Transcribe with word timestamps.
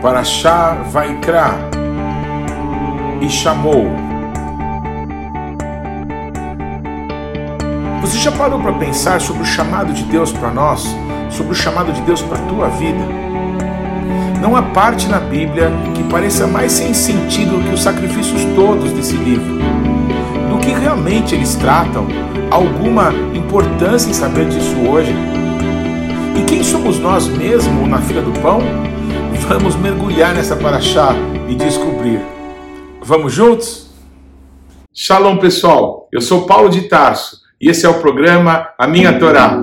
Parashá 0.00 0.76
Vaikra 0.92 1.50
e 3.20 3.28
chamou. 3.28 3.90
Você 8.00 8.18
já 8.18 8.30
parou 8.30 8.60
para 8.60 8.72
pensar 8.74 9.20
sobre 9.20 9.42
o 9.42 9.46
chamado 9.46 9.92
de 9.92 10.04
Deus 10.04 10.30
para 10.30 10.50
nós? 10.50 10.86
Sobre 11.30 11.52
o 11.52 11.54
chamado 11.54 11.92
de 11.92 12.00
Deus 12.02 12.22
para 12.22 12.38
a 12.38 12.42
tua 12.42 12.68
vida? 12.68 13.04
Não 14.40 14.54
há 14.54 14.62
parte 14.62 15.08
na 15.08 15.18
Bíblia 15.18 15.72
que 15.94 16.04
pareça 16.04 16.46
mais 16.46 16.72
sem 16.72 16.94
sentido 16.94 17.62
que 17.64 17.74
os 17.74 17.82
sacrifícios 17.82 18.44
todos 18.54 18.92
desse 18.92 19.16
livro. 19.16 19.58
Do 20.48 20.58
que 20.58 20.70
realmente 20.70 21.34
eles 21.34 21.56
tratam? 21.56 22.06
Alguma 22.52 23.12
importância 23.34 24.08
em 24.08 24.14
saber 24.14 24.48
disso 24.48 24.76
hoje? 24.88 25.12
E 26.36 26.42
quem 26.44 26.62
somos 26.62 27.00
nós 27.00 27.26
mesmos 27.26 27.88
na 27.88 27.98
fila 27.98 28.22
do 28.22 28.32
pão? 28.40 28.87
Vamos 29.48 29.76
mergulhar 29.76 30.34
nessa 30.34 30.54
paraxá 30.54 31.14
e 31.48 31.54
descobrir. 31.54 32.20
Vamos 33.00 33.32
juntos? 33.32 33.88
Shalom, 34.92 35.38
pessoal. 35.38 36.06
Eu 36.12 36.20
sou 36.20 36.44
Paulo 36.44 36.68
de 36.68 36.82
Tarso 36.82 37.40
e 37.58 37.70
esse 37.70 37.86
é 37.86 37.88
o 37.88 37.98
programa 37.98 38.68
A 38.78 38.86
Minha 38.86 39.18
Torá. 39.18 39.58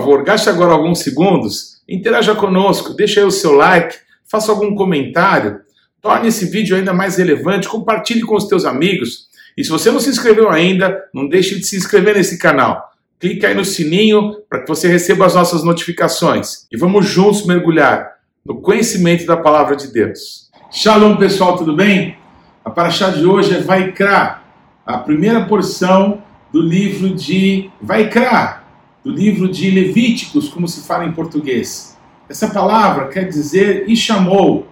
Favor, 0.00 0.24
gaste 0.24 0.48
agora 0.48 0.72
alguns 0.72 1.00
segundos, 1.00 1.80
interaja 1.88 2.34
conosco, 2.34 2.94
deixe 2.94 3.20
aí 3.20 3.26
o 3.26 3.30
seu 3.30 3.52
like, 3.52 3.96
faça 4.24 4.50
algum 4.50 4.74
comentário, 4.74 5.60
torne 6.02 6.28
esse 6.28 6.46
vídeo 6.46 6.76
ainda 6.76 6.92
mais 6.92 7.16
relevante, 7.16 7.68
compartilhe 7.68 8.22
com 8.22 8.34
os 8.34 8.48
teus 8.48 8.64
amigos. 8.64 9.28
E 9.56 9.62
se 9.62 9.70
você 9.70 9.90
não 9.92 10.00
se 10.00 10.10
inscreveu 10.10 10.50
ainda, 10.50 11.04
não 11.14 11.28
deixe 11.28 11.54
de 11.54 11.64
se 11.64 11.76
inscrever 11.76 12.16
nesse 12.16 12.38
canal. 12.38 12.92
Clique 13.20 13.46
aí 13.46 13.54
no 13.54 13.64
sininho 13.64 14.36
para 14.50 14.62
que 14.62 14.68
você 14.68 14.88
receba 14.88 15.26
as 15.26 15.34
nossas 15.34 15.62
notificações. 15.62 16.66
E 16.72 16.76
vamos 16.76 17.06
juntos 17.06 17.46
mergulhar 17.46 18.14
no 18.44 18.60
conhecimento 18.60 19.24
da 19.24 19.36
palavra 19.36 19.76
de 19.76 19.92
Deus. 19.92 20.50
Shalom, 20.72 21.16
pessoal, 21.16 21.56
tudo 21.56 21.76
bem? 21.76 22.18
A 22.64 22.70
paraxá 22.70 23.10
de 23.10 23.24
hoje 23.24 23.54
é 23.54 23.60
Vaikra, 23.60 24.42
a 24.84 24.98
primeira 24.98 25.44
porção 25.44 26.22
do 26.52 26.60
livro 26.60 27.14
de 27.14 27.70
Vaikra, 27.80 28.63
do 29.04 29.12
livro 29.12 29.48
de 29.48 29.70
Levíticos, 29.70 30.48
como 30.48 30.66
se 30.66 30.86
fala 30.86 31.04
em 31.04 31.12
português. 31.12 31.96
Essa 32.28 32.48
palavra 32.48 33.08
quer 33.08 33.28
dizer 33.28 33.84
e 33.86 33.94
chamou, 33.94 34.66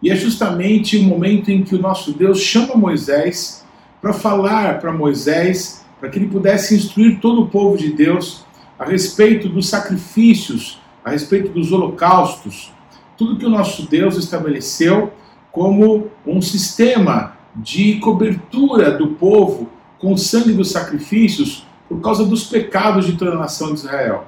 e 0.00 0.10
é 0.10 0.16
justamente 0.16 0.96
o 0.96 1.02
momento 1.02 1.50
em 1.50 1.62
que 1.62 1.74
o 1.74 1.80
nosso 1.80 2.12
Deus 2.12 2.40
chama 2.40 2.74
Moisés 2.74 3.64
para 4.00 4.14
falar 4.14 4.80
para 4.80 4.92
Moisés, 4.92 5.84
para 6.00 6.08
que 6.08 6.18
ele 6.18 6.28
pudesse 6.28 6.74
instruir 6.74 7.20
todo 7.20 7.42
o 7.42 7.48
povo 7.48 7.76
de 7.76 7.92
Deus 7.92 8.44
a 8.78 8.84
respeito 8.84 9.48
dos 9.48 9.68
sacrifícios, 9.68 10.80
a 11.04 11.10
respeito 11.10 11.50
dos 11.50 11.70
holocaustos, 11.70 12.72
tudo 13.16 13.36
que 13.36 13.46
o 13.46 13.50
nosso 13.50 13.88
Deus 13.88 14.16
estabeleceu 14.16 15.12
como 15.52 16.10
um 16.26 16.40
sistema 16.40 17.36
de 17.54 17.96
cobertura 18.00 18.90
do 18.90 19.08
povo 19.08 19.70
com 19.98 20.12
o 20.12 20.18
sangue 20.18 20.52
dos 20.52 20.70
sacrifícios 20.70 21.66
por 21.88 22.00
causa 22.00 22.24
dos 22.24 22.44
pecados 22.44 23.06
de 23.06 23.14
toda 23.14 23.32
a 23.32 23.38
nação 23.38 23.72
de 23.72 23.80
Israel. 23.80 24.26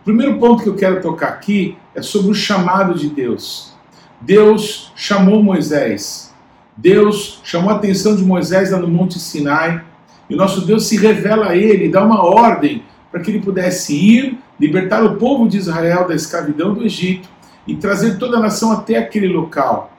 O 0.00 0.04
primeiro 0.04 0.38
ponto 0.38 0.62
que 0.62 0.68
eu 0.68 0.76
quero 0.76 1.00
tocar 1.00 1.28
aqui 1.28 1.76
é 1.94 2.02
sobre 2.02 2.30
o 2.30 2.34
chamado 2.34 2.94
de 2.94 3.08
Deus. 3.08 3.74
Deus 4.20 4.92
chamou 4.94 5.42
Moisés. 5.42 6.34
Deus 6.76 7.40
chamou 7.42 7.70
a 7.70 7.76
atenção 7.76 8.14
de 8.14 8.24
Moisés 8.24 8.70
lá 8.70 8.78
no 8.78 8.88
Monte 8.88 9.18
Sinai. 9.18 9.82
E 10.28 10.34
o 10.34 10.36
nosso 10.36 10.64
Deus 10.64 10.86
se 10.86 10.96
revela 10.96 11.48
a 11.48 11.56
ele, 11.56 11.88
dá 11.88 12.04
uma 12.04 12.24
ordem 12.24 12.82
para 13.10 13.20
que 13.20 13.30
ele 13.30 13.40
pudesse 13.40 13.94
ir, 13.94 14.38
libertar 14.58 15.04
o 15.04 15.16
povo 15.16 15.48
de 15.48 15.56
Israel 15.56 16.06
da 16.06 16.14
escravidão 16.14 16.74
do 16.74 16.84
Egito 16.84 17.28
e 17.66 17.74
trazer 17.76 18.18
toda 18.18 18.36
a 18.36 18.40
nação 18.40 18.72
até 18.72 18.96
aquele 18.96 19.28
local. 19.28 19.92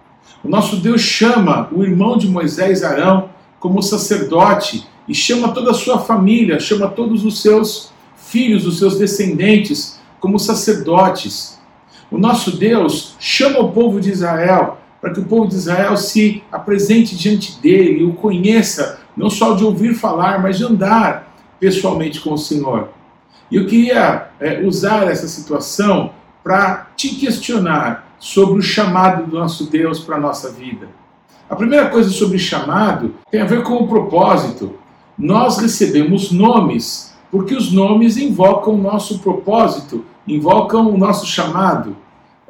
O 0.44 0.50
nosso 0.50 0.78
Deus 0.78 1.02
chama 1.02 1.68
o 1.72 1.84
irmão 1.84 2.18
de 2.18 2.28
Moisés, 2.28 2.84
Arão, 2.84 3.30
como 3.60 3.82
sacerdote 3.82 4.88
e 5.08 5.14
chama 5.14 5.54
toda 5.54 5.72
a 5.72 5.74
sua 5.74 6.00
família, 6.00 6.60
chama 6.60 6.88
todos 6.88 7.24
os 7.24 7.42
seus 7.42 7.92
filhos, 8.16 8.66
os 8.66 8.78
seus 8.78 8.98
descendentes, 8.98 10.00
como 10.20 10.40
sacerdotes. 10.40 11.58
O 12.12 12.18
nosso 12.18 12.58
Deus 12.58 13.16
chama 13.20 13.60
o 13.60 13.72
povo 13.72 14.02
de 14.02 14.12
Israel 14.12 14.78
para 15.00 15.14
que 15.14 15.20
o 15.20 15.26
povo 15.26 15.48
de 15.48 15.56
Israel 15.56 15.96
se 15.96 16.44
apresente 16.52 17.16
diante 17.16 17.60
dele 17.62 18.04
o 18.04 18.14
conheça, 18.14 19.00
não 19.16 19.30
só 19.30 19.54
de 19.54 19.64
ouvir 19.64 19.94
falar, 19.94 20.42
mas 20.42 20.58
de 20.58 20.66
andar 20.66 21.34
pessoalmente 21.60 22.20
com 22.20 22.34
o 22.34 22.38
Senhor. 22.38 22.90
E 23.50 23.56
eu 23.56 23.66
queria 23.66 24.30
é, 24.40 24.62
usar 24.62 25.08
essa 25.08 25.28
situação 25.28 26.12
para 26.44 26.88
te 26.96 27.10
questionar 27.16 28.16
sobre 28.20 28.60
o 28.60 28.62
chamado 28.62 29.26
do 29.26 29.38
nosso 29.38 29.70
Deus 29.70 30.00
para 30.00 30.18
a 30.18 30.20
nossa 30.20 30.52
vida. 30.52 30.90
A 31.50 31.56
primeira 31.56 31.90
coisa 31.90 32.10
sobre 32.10 32.38
chamado 32.38 33.16
tem 33.32 33.42
a 33.42 33.46
ver 33.46 33.64
com 33.64 33.76
o 33.76 33.88
propósito 33.88 34.76
nós 35.18 35.58
recebemos 35.58 36.32
nomes, 36.32 37.16
porque 37.32 37.56
os 37.56 37.72
nomes 37.72 38.18
invocam 38.18 38.76
o 38.76 38.82
nosso 38.82 39.20
propósito, 39.20 40.06
invocam 40.28 40.94
o 40.94 40.98
nosso 40.98 41.26
chamado. 41.26 41.96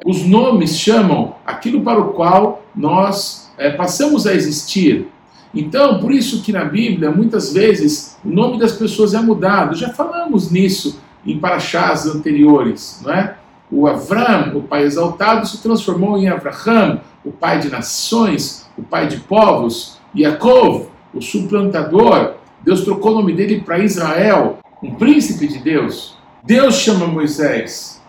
Os 0.04 0.24
nomes 0.24 0.78
chamam 0.78 1.34
aquilo 1.46 1.80
para 1.80 1.98
o 1.98 2.12
qual 2.12 2.62
nós 2.74 3.50
é, 3.56 3.70
passamos 3.70 4.26
a 4.26 4.34
existir. 4.34 5.08
Então, 5.54 5.98
por 5.98 6.12
isso 6.12 6.42
que 6.42 6.52
na 6.52 6.64
Bíblia, 6.64 7.10
muitas 7.10 7.52
vezes, 7.52 8.18
o 8.24 8.28
nome 8.28 8.58
das 8.58 8.72
pessoas 8.72 9.14
é 9.14 9.20
mudado. 9.20 9.74
Já 9.74 9.88
falamos 9.88 10.50
nisso 10.50 11.00
em 11.26 11.38
paraxás 11.38 12.06
anteriores, 12.06 13.00
não 13.04 13.12
é? 13.12 13.36
O 13.70 13.86
Avram, 13.86 14.56
o 14.56 14.62
pai 14.62 14.84
exaltado, 14.84 15.46
se 15.46 15.62
transformou 15.62 16.16
em 16.16 16.28
Abraham, 16.28 17.00
o 17.24 17.30
pai 17.30 17.58
de 17.60 17.68
nações, 17.68 18.66
o 18.76 18.82
pai 18.82 19.08
de 19.08 19.18
povos. 19.18 19.98
Yaakov, 20.16 20.86
o 21.12 21.20
suplantador, 21.20 22.37
Deus 22.62 22.82
trocou 22.82 23.12
o 23.12 23.14
nome 23.16 23.32
dele 23.32 23.60
para 23.60 23.78
Israel, 23.78 24.58
um 24.82 24.94
príncipe 24.94 25.46
de 25.46 25.58
Deus. 25.58 26.16
Deus 26.42 26.76
chama 26.76 27.06
Moisés. 27.06 28.00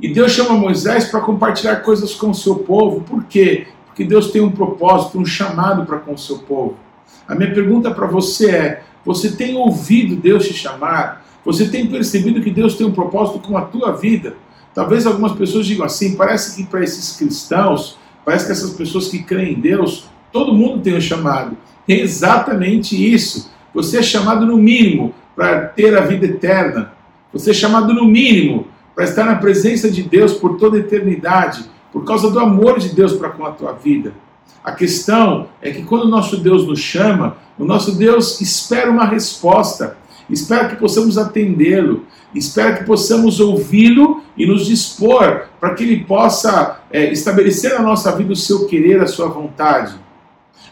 E 0.00 0.12
Deus 0.12 0.32
chama 0.32 0.54
Moisés 0.54 1.04
para 1.06 1.20
compartilhar 1.20 1.76
coisas 1.76 2.14
com 2.14 2.30
o 2.30 2.34
seu 2.34 2.56
povo. 2.56 3.02
Por 3.02 3.24
quê? 3.24 3.68
Porque 3.86 4.04
Deus 4.04 4.30
tem 4.30 4.42
um 4.42 4.50
propósito, 4.50 5.18
um 5.18 5.24
chamado 5.24 5.84
para 5.84 5.98
com 5.98 6.14
o 6.14 6.18
seu 6.18 6.38
povo. 6.38 6.76
A 7.28 7.34
minha 7.34 7.52
pergunta 7.52 7.90
para 7.90 8.06
você 8.06 8.50
é: 8.50 8.82
você 9.04 9.30
tem 9.30 9.56
ouvido 9.56 10.16
Deus 10.16 10.46
te 10.46 10.54
chamar? 10.54 11.24
Você 11.44 11.68
tem 11.68 11.86
percebido 11.86 12.42
que 12.42 12.50
Deus 12.50 12.74
tem 12.74 12.86
um 12.86 12.92
propósito 12.92 13.38
com 13.40 13.56
a 13.56 13.62
tua 13.62 13.92
vida? 13.92 14.34
Talvez 14.74 15.06
algumas 15.06 15.32
pessoas 15.32 15.66
digam 15.66 15.84
assim: 15.84 16.16
parece 16.16 16.56
que 16.56 16.68
para 16.68 16.82
esses 16.82 17.16
cristãos, 17.16 17.98
parece 18.24 18.46
que 18.46 18.52
essas 18.52 18.70
pessoas 18.70 19.08
que 19.08 19.22
creem 19.22 19.54
em 19.54 19.60
Deus, 19.60 20.06
todo 20.32 20.52
mundo 20.52 20.80
tem 20.80 20.96
um 20.96 21.00
chamado. 21.00 21.56
É 21.88 21.94
exatamente 21.94 22.96
isso. 22.96 23.51
Você 23.74 23.98
é 23.98 24.02
chamado 24.02 24.46
no 24.46 24.56
mínimo 24.56 25.14
para 25.34 25.66
ter 25.66 25.96
a 25.96 26.02
vida 26.02 26.26
eterna. 26.26 26.92
Você 27.32 27.50
é 27.50 27.54
chamado 27.54 27.94
no 27.94 28.04
mínimo 28.04 28.66
para 28.94 29.04
estar 29.04 29.24
na 29.24 29.36
presença 29.36 29.90
de 29.90 30.02
Deus 30.02 30.34
por 30.34 30.56
toda 30.58 30.76
a 30.76 30.80
eternidade, 30.80 31.64
por 31.92 32.04
causa 32.04 32.30
do 32.30 32.38
amor 32.38 32.78
de 32.78 32.90
Deus 32.90 33.14
para 33.14 33.30
com 33.30 33.46
a 33.46 33.52
tua 33.52 33.72
vida. 33.72 34.12
A 34.62 34.72
questão 34.72 35.48
é 35.60 35.70
que 35.70 35.82
quando 35.82 36.04
o 36.04 36.08
nosso 36.08 36.36
Deus 36.36 36.66
nos 36.66 36.78
chama, 36.78 37.36
o 37.58 37.64
nosso 37.64 37.96
Deus 37.96 38.40
espera 38.40 38.90
uma 38.90 39.04
resposta, 39.04 39.96
espera 40.30 40.68
que 40.68 40.76
possamos 40.76 41.18
atendê-lo, 41.18 42.04
espera 42.34 42.76
que 42.76 42.84
possamos 42.84 43.40
ouvi-lo 43.40 44.22
e 44.36 44.46
nos 44.46 44.66
dispor 44.66 45.46
para 45.60 45.74
que 45.74 45.82
ele 45.82 46.04
possa 46.04 46.80
é, 46.90 47.12
estabelecer 47.12 47.74
na 47.74 47.82
nossa 47.82 48.14
vida 48.16 48.32
o 48.32 48.36
seu 48.36 48.66
querer, 48.66 49.00
a 49.00 49.06
sua 49.06 49.28
vontade. 49.28 49.94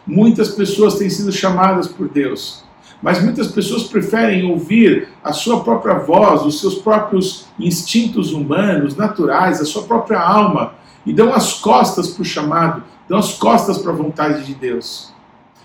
Muitas 0.06 0.50
pessoas 0.50 0.94
têm 0.94 1.10
sido 1.10 1.32
chamadas 1.32 1.88
por 1.88 2.08
Deus, 2.08 2.64
mas 3.02 3.22
muitas 3.22 3.48
pessoas 3.48 3.84
preferem 3.84 4.44
ouvir 4.50 5.08
a 5.22 5.32
sua 5.32 5.60
própria 5.60 5.94
voz, 5.94 6.42
os 6.42 6.60
seus 6.60 6.74
próprios 6.76 7.46
instintos 7.58 8.32
humanos, 8.32 8.96
naturais, 8.96 9.60
a 9.60 9.64
sua 9.64 9.82
própria 9.82 10.20
alma, 10.20 10.74
e 11.06 11.12
dão 11.12 11.32
as 11.32 11.54
costas 11.54 12.08
para 12.08 12.22
o 12.22 12.24
chamado, 12.24 12.82
dão 13.08 13.18
as 13.18 13.32
costas 13.32 13.78
para 13.78 13.92
a 13.92 13.96
vontade 13.96 14.44
de 14.44 14.54
Deus. 14.54 15.12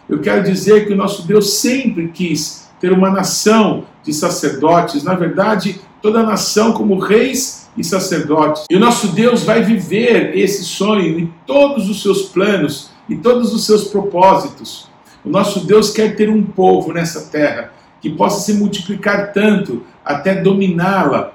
Eu 0.07 0.19
quero 0.19 0.43
dizer 0.43 0.87
que 0.87 0.93
o 0.93 0.97
nosso 0.97 1.27
Deus 1.27 1.55
sempre 1.55 2.07
quis 2.09 2.69
ter 2.79 2.91
uma 2.91 3.09
nação 3.09 3.85
de 4.03 4.13
sacerdotes, 4.13 5.03
na 5.03 5.15
verdade, 5.15 5.81
toda 6.01 6.19
a 6.19 6.23
nação 6.23 6.73
como 6.73 6.99
reis 6.99 7.67
e 7.75 7.83
sacerdotes. 7.83 8.65
E 8.69 8.75
o 8.75 8.79
nosso 8.79 9.09
Deus 9.09 9.43
vai 9.43 9.63
viver 9.63 10.37
esse 10.37 10.63
sonho 10.63 11.19
e 11.19 11.31
todos 11.45 11.89
os 11.89 12.01
seus 12.01 12.23
planos 12.23 12.91
e 13.09 13.15
todos 13.15 13.53
os 13.53 13.65
seus 13.65 13.85
propósitos. 13.85 14.87
O 15.25 15.29
nosso 15.29 15.65
Deus 15.65 15.89
quer 15.89 16.15
ter 16.15 16.29
um 16.29 16.43
povo 16.43 16.93
nessa 16.93 17.31
terra 17.31 17.73
que 17.99 18.11
possa 18.11 18.45
se 18.45 18.53
multiplicar 18.59 19.33
tanto 19.33 19.83
até 20.03 20.35
dominá-la 20.35 21.33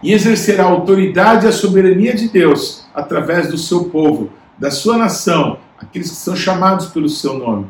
e 0.00 0.12
exercer 0.12 0.60
a 0.60 0.64
autoridade 0.64 1.44
e 1.44 1.48
a 1.48 1.52
soberania 1.52 2.14
de 2.14 2.28
Deus 2.28 2.86
através 2.94 3.48
do 3.48 3.58
seu 3.58 3.86
povo, 3.86 4.30
da 4.56 4.70
sua 4.70 4.96
nação, 4.96 5.58
aqueles 5.76 6.10
que 6.10 6.16
são 6.16 6.36
chamados 6.36 6.86
pelo 6.86 7.08
seu 7.08 7.36
nome. 7.36 7.66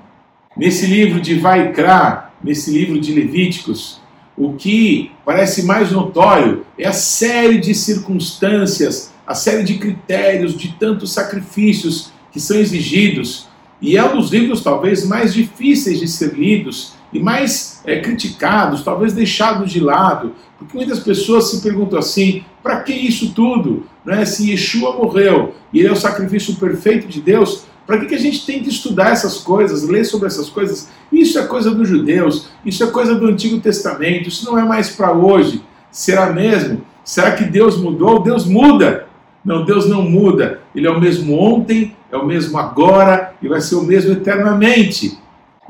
Nesse 0.54 0.86
livro 0.86 1.18
de 1.18 1.38
Vaikra, 1.38 2.30
nesse 2.44 2.70
livro 2.70 3.00
de 3.00 3.14
Levíticos, 3.14 4.02
o 4.36 4.52
que 4.52 5.10
parece 5.24 5.64
mais 5.64 5.90
notório 5.90 6.66
é 6.78 6.86
a 6.86 6.92
série 6.92 7.58
de 7.58 7.74
circunstâncias, 7.74 9.14
a 9.26 9.34
série 9.34 9.64
de 9.64 9.78
critérios, 9.78 10.54
de 10.54 10.74
tantos 10.74 11.12
sacrifícios 11.12 12.12
que 12.30 12.38
são 12.38 12.58
exigidos. 12.58 13.47
E 13.80 13.96
é 13.96 14.04
um 14.04 14.16
dos 14.16 14.30
livros 14.30 14.62
talvez 14.62 15.06
mais 15.06 15.32
difíceis 15.32 16.00
de 16.00 16.08
ser 16.08 16.34
lidos 16.34 16.94
e 17.12 17.18
mais 17.18 17.80
é, 17.84 18.00
criticados, 18.00 18.82
talvez 18.82 19.12
deixados 19.12 19.70
de 19.70 19.80
lado, 19.80 20.32
porque 20.58 20.76
muitas 20.76 20.98
pessoas 20.98 21.50
se 21.50 21.62
perguntam 21.62 21.98
assim: 21.98 22.44
para 22.62 22.80
que 22.80 22.92
isso 22.92 23.32
tudo? 23.32 23.84
Né? 24.04 24.24
Se 24.24 24.50
Yeshua 24.50 24.96
morreu 24.96 25.54
e 25.72 25.78
ele 25.78 25.88
é 25.88 25.92
o 25.92 25.96
sacrifício 25.96 26.56
perfeito 26.56 27.06
de 27.06 27.20
Deus, 27.20 27.64
para 27.86 28.00
que, 28.00 28.06
que 28.06 28.14
a 28.14 28.20
gente 28.20 28.44
tem 28.44 28.62
que 28.62 28.68
estudar 28.68 29.12
essas 29.12 29.38
coisas, 29.38 29.88
ler 29.88 30.04
sobre 30.04 30.26
essas 30.26 30.50
coisas? 30.50 30.90
Isso 31.10 31.38
é 31.38 31.46
coisa 31.46 31.70
dos 31.70 31.88
judeus, 31.88 32.48
isso 32.64 32.84
é 32.84 32.88
coisa 32.88 33.14
do 33.14 33.26
Antigo 33.26 33.60
Testamento, 33.60 34.28
isso 34.28 34.44
não 34.44 34.58
é 34.58 34.64
mais 34.64 34.90
para 34.90 35.12
hoje. 35.12 35.62
Será 35.90 36.30
mesmo? 36.32 36.82
Será 37.02 37.32
que 37.32 37.44
Deus 37.44 37.78
mudou? 37.78 38.22
Deus 38.22 38.44
muda. 38.44 39.07
Não, 39.48 39.64
Deus 39.64 39.88
não 39.88 40.02
muda. 40.02 40.60
Ele 40.74 40.86
é 40.86 40.90
o 40.90 41.00
mesmo 41.00 41.40
ontem, 41.40 41.96
é 42.12 42.18
o 42.18 42.26
mesmo 42.26 42.58
agora 42.58 43.32
e 43.40 43.48
vai 43.48 43.62
ser 43.62 43.76
o 43.76 43.82
mesmo 43.82 44.12
eternamente. 44.12 45.18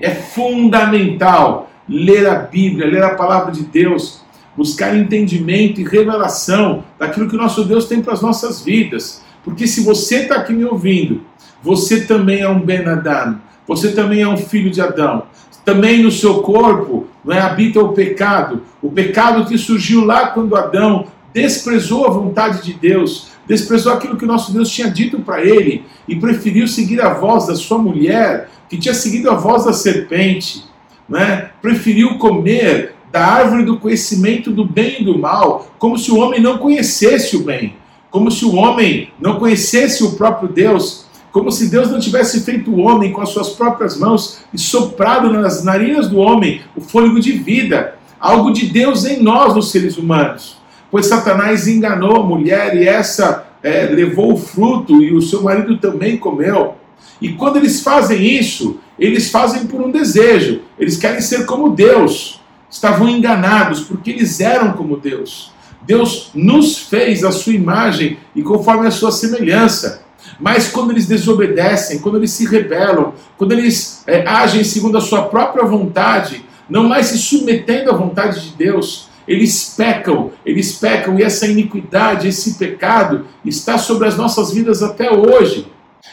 É 0.01 0.11
fundamental 0.11 1.71
ler 1.89 2.29
a 2.29 2.35
Bíblia, 2.35 2.91
ler 2.91 3.05
a 3.05 3.15
palavra 3.15 3.53
de 3.53 3.63
Deus, 3.63 4.21
buscar 4.57 4.97
entendimento 4.97 5.81
e 5.81 5.85
revelação 5.85 6.83
daquilo 6.99 7.29
que 7.29 7.37
o 7.37 7.39
nosso 7.39 7.63
Deus 7.63 7.85
tem 7.85 8.03
para 8.03 8.15
as 8.15 8.21
nossas 8.21 8.61
vidas. 8.61 9.23
Porque 9.45 9.69
se 9.69 9.85
você 9.85 10.23
está 10.23 10.35
aqui 10.35 10.53
me 10.53 10.65
ouvindo, 10.65 11.23
você 11.63 12.01
também 12.01 12.41
é 12.41 12.49
um 12.49 12.59
Ben 12.59 12.85
Adam, 12.85 13.39
você 13.65 13.93
também 13.93 14.23
é 14.23 14.29
um 14.29 14.37
filho 14.37 14.73
de 14.73 14.81
Adão. 14.81 15.23
Também 15.65 16.03
no 16.03 16.11
seu 16.11 16.43
corpo 16.43 17.07
não 17.25 17.33
é, 17.33 17.41
habita 17.41 17.79
o 17.79 17.93
pecado, 17.93 18.63
o 18.83 18.91
pecado 18.91 19.47
que 19.47 19.57
surgiu 19.57 20.05
lá 20.05 20.31
quando 20.31 20.57
Adão 20.57 21.07
desprezou 21.33 22.07
a 22.07 22.11
vontade 22.11 22.65
de 22.65 22.73
Deus, 22.73 23.38
desprezou 23.49 23.95
aquilo 23.95 24.17
que 24.17 24.25
o 24.25 24.29
nosso 24.29 24.53
Deus 24.53 24.69
tinha 24.69 24.91
dito 24.91 25.21
para 25.21 25.43
ele 25.43 25.85
e 26.07 26.15
preferiu 26.15 26.69
seguir 26.69 27.01
a 27.01 27.15
voz 27.15 27.47
da 27.47 27.57
sua 27.57 27.79
mulher, 27.79 28.51
que 28.69 28.77
tinha 28.77 28.95
seguido 28.95 29.31
a 29.31 29.35
voz 29.35 29.65
da 29.65 29.73
serpente, 29.73 30.65
né? 31.09 31.51
preferiu 31.63 32.19
comer 32.19 32.95
da 33.11 33.25
árvore 33.25 33.65
do 33.65 33.79
conhecimento 33.79 34.51
do 34.51 34.67
bem 34.67 35.01
e 35.01 35.05
do 35.05 35.19
mal, 35.19 35.73
como 35.79 35.99
se 35.99 36.11
o 36.11 36.19
homem 36.19 36.43
não 36.43 36.59
conhecesse 36.59 37.37
o 37.37 37.43
bem, 37.43 37.75
como 38.11 38.31
se 38.31 38.45
o 38.45 38.55
homem 38.55 39.11
não 39.19 39.39
conhecesse 39.39 40.05
o 40.05 40.13
próprio 40.13 40.51
Deus, 40.51 41.07
como 41.33 41.51
se 41.51 41.71
Deus 41.71 41.91
não 41.91 41.99
tivesse 41.99 42.43
feito 42.43 42.71
o 42.71 42.81
homem 42.81 43.13
com 43.13 43.23
as 43.23 43.31
suas 43.31 43.51
próprias 43.51 43.99
mãos 43.99 44.41
e 44.53 44.59
soprado 44.59 45.31
nas 45.31 45.65
narinas 45.65 46.09
do 46.09 46.19
homem 46.19 46.61
o 46.77 46.83
fôlego 46.83 47.19
de 47.19 47.33
vida, 47.33 47.95
algo 48.21 48.53
de 48.53 48.67
Deus 48.67 49.07
em 49.07 49.23
nós, 49.23 49.57
os 49.57 49.71
seres 49.71 49.97
humanos. 49.97 50.58
Pois 50.91 51.07
Satanás 51.07 51.69
enganou 51.69 52.17
a 52.17 52.23
mulher 52.23 52.77
e 52.77 52.89
essa 52.89 53.47
é, 53.63 53.87
levou 53.87 54.33
o 54.33 54.39
fruto 54.39 55.03
e 55.03 55.13
o 55.13 55.21
seu 55.21 55.43
marido 55.43 55.77
também 55.79 56.17
comeu. 56.17 56.77
E 57.21 57.31
quando 57.31 57.57
eles 57.57 57.83
fazem 57.83 58.23
isso, 58.23 58.79
eles 58.99 59.31
fazem 59.31 59.67
por 59.67 59.81
um 59.81 59.91
desejo. 59.91 60.63
Eles 60.79 60.97
querem 60.97 61.21
ser 61.21 61.45
como 61.47 61.71
Deus. 61.71 62.41
Estavam 62.71 63.09
enganados 63.09 63.81
porque 63.81 64.11
eles 64.11 64.41
eram 64.41 64.73
como 64.73 64.97
Deus. 64.97 65.53
Deus 65.83 66.31
nos 66.35 66.79
fez 66.79 67.25
a 67.25 67.33
sua 67.33 67.55
imagem 67.55 68.19
e 68.35 68.43
conforme 68.43 68.87
a 68.87 68.91
sua 68.91 69.11
semelhança. 69.11 70.03
Mas 70.39 70.69
quando 70.69 70.91
eles 70.91 71.07
desobedecem, 71.07 72.01
quando 72.01 72.19
eles 72.19 72.31
se 72.31 72.47
rebelam, 72.47 73.15
quando 73.37 73.53
eles 73.53 74.03
é, 74.07 74.27
agem 74.27 74.63
segundo 74.63 74.99
a 74.99 75.01
sua 75.01 75.23
própria 75.23 75.65
vontade, 75.65 76.45
não 76.69 76.89
mais 76.89 77.07
se 77.07 77.19
submetendo 77.19 77.91
à 77.91 77.95
vontade 77.95 78.41
de 78.43 78.55
Deus, 78.55 79.08
eles 79.29 79.75
pecam, 79.77 80.33
eles 80.45 80.73
pecam 80.73 81.19
e 81.19 81.23
essa 81.23 81.47
iniquidade, 81.47 82.27
esse 82.27 82.55
pecado 82.55 83.27
está 83.45 83.77
sobre 83.77 84.09
as 84.09 84.17
nossas 84.17 84.53
vidas 84.53 84.83
até 84.83 85.13
hoje. 85.13 85.67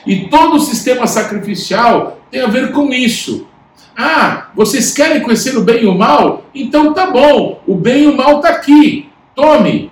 E 0.05 0.27
todo 0.27 0.57
o 0.57 0.59
sistema 0.59 1.07
sacrificial 1.07 2.19
tem 2.29 2.41
a 2.41 2.47
ver 2.47 2.71
com 2.73 2.91
isso. 2.91 3.47
Ah, 3.97 4.49
vocês 4.53 4.93
querem 4.93 5.21
conhecer 5.21 5.57
o 5.57 5.63
bem 5.63 5.83
e 5.83 5.85
o 5.85 5.97
mal? 5.97 6.43
Então 6.53 6.93
tá 6.93 7.09
bom, 7.09 7.61
o 7.65 7.75
bem 7.75 8.03
e 8.03 8.07
o 8.07 8.17
mal 8.17 8.37
está 8.37 8.49
aqui. 8.49 9.09
Tome. 9.33 9.89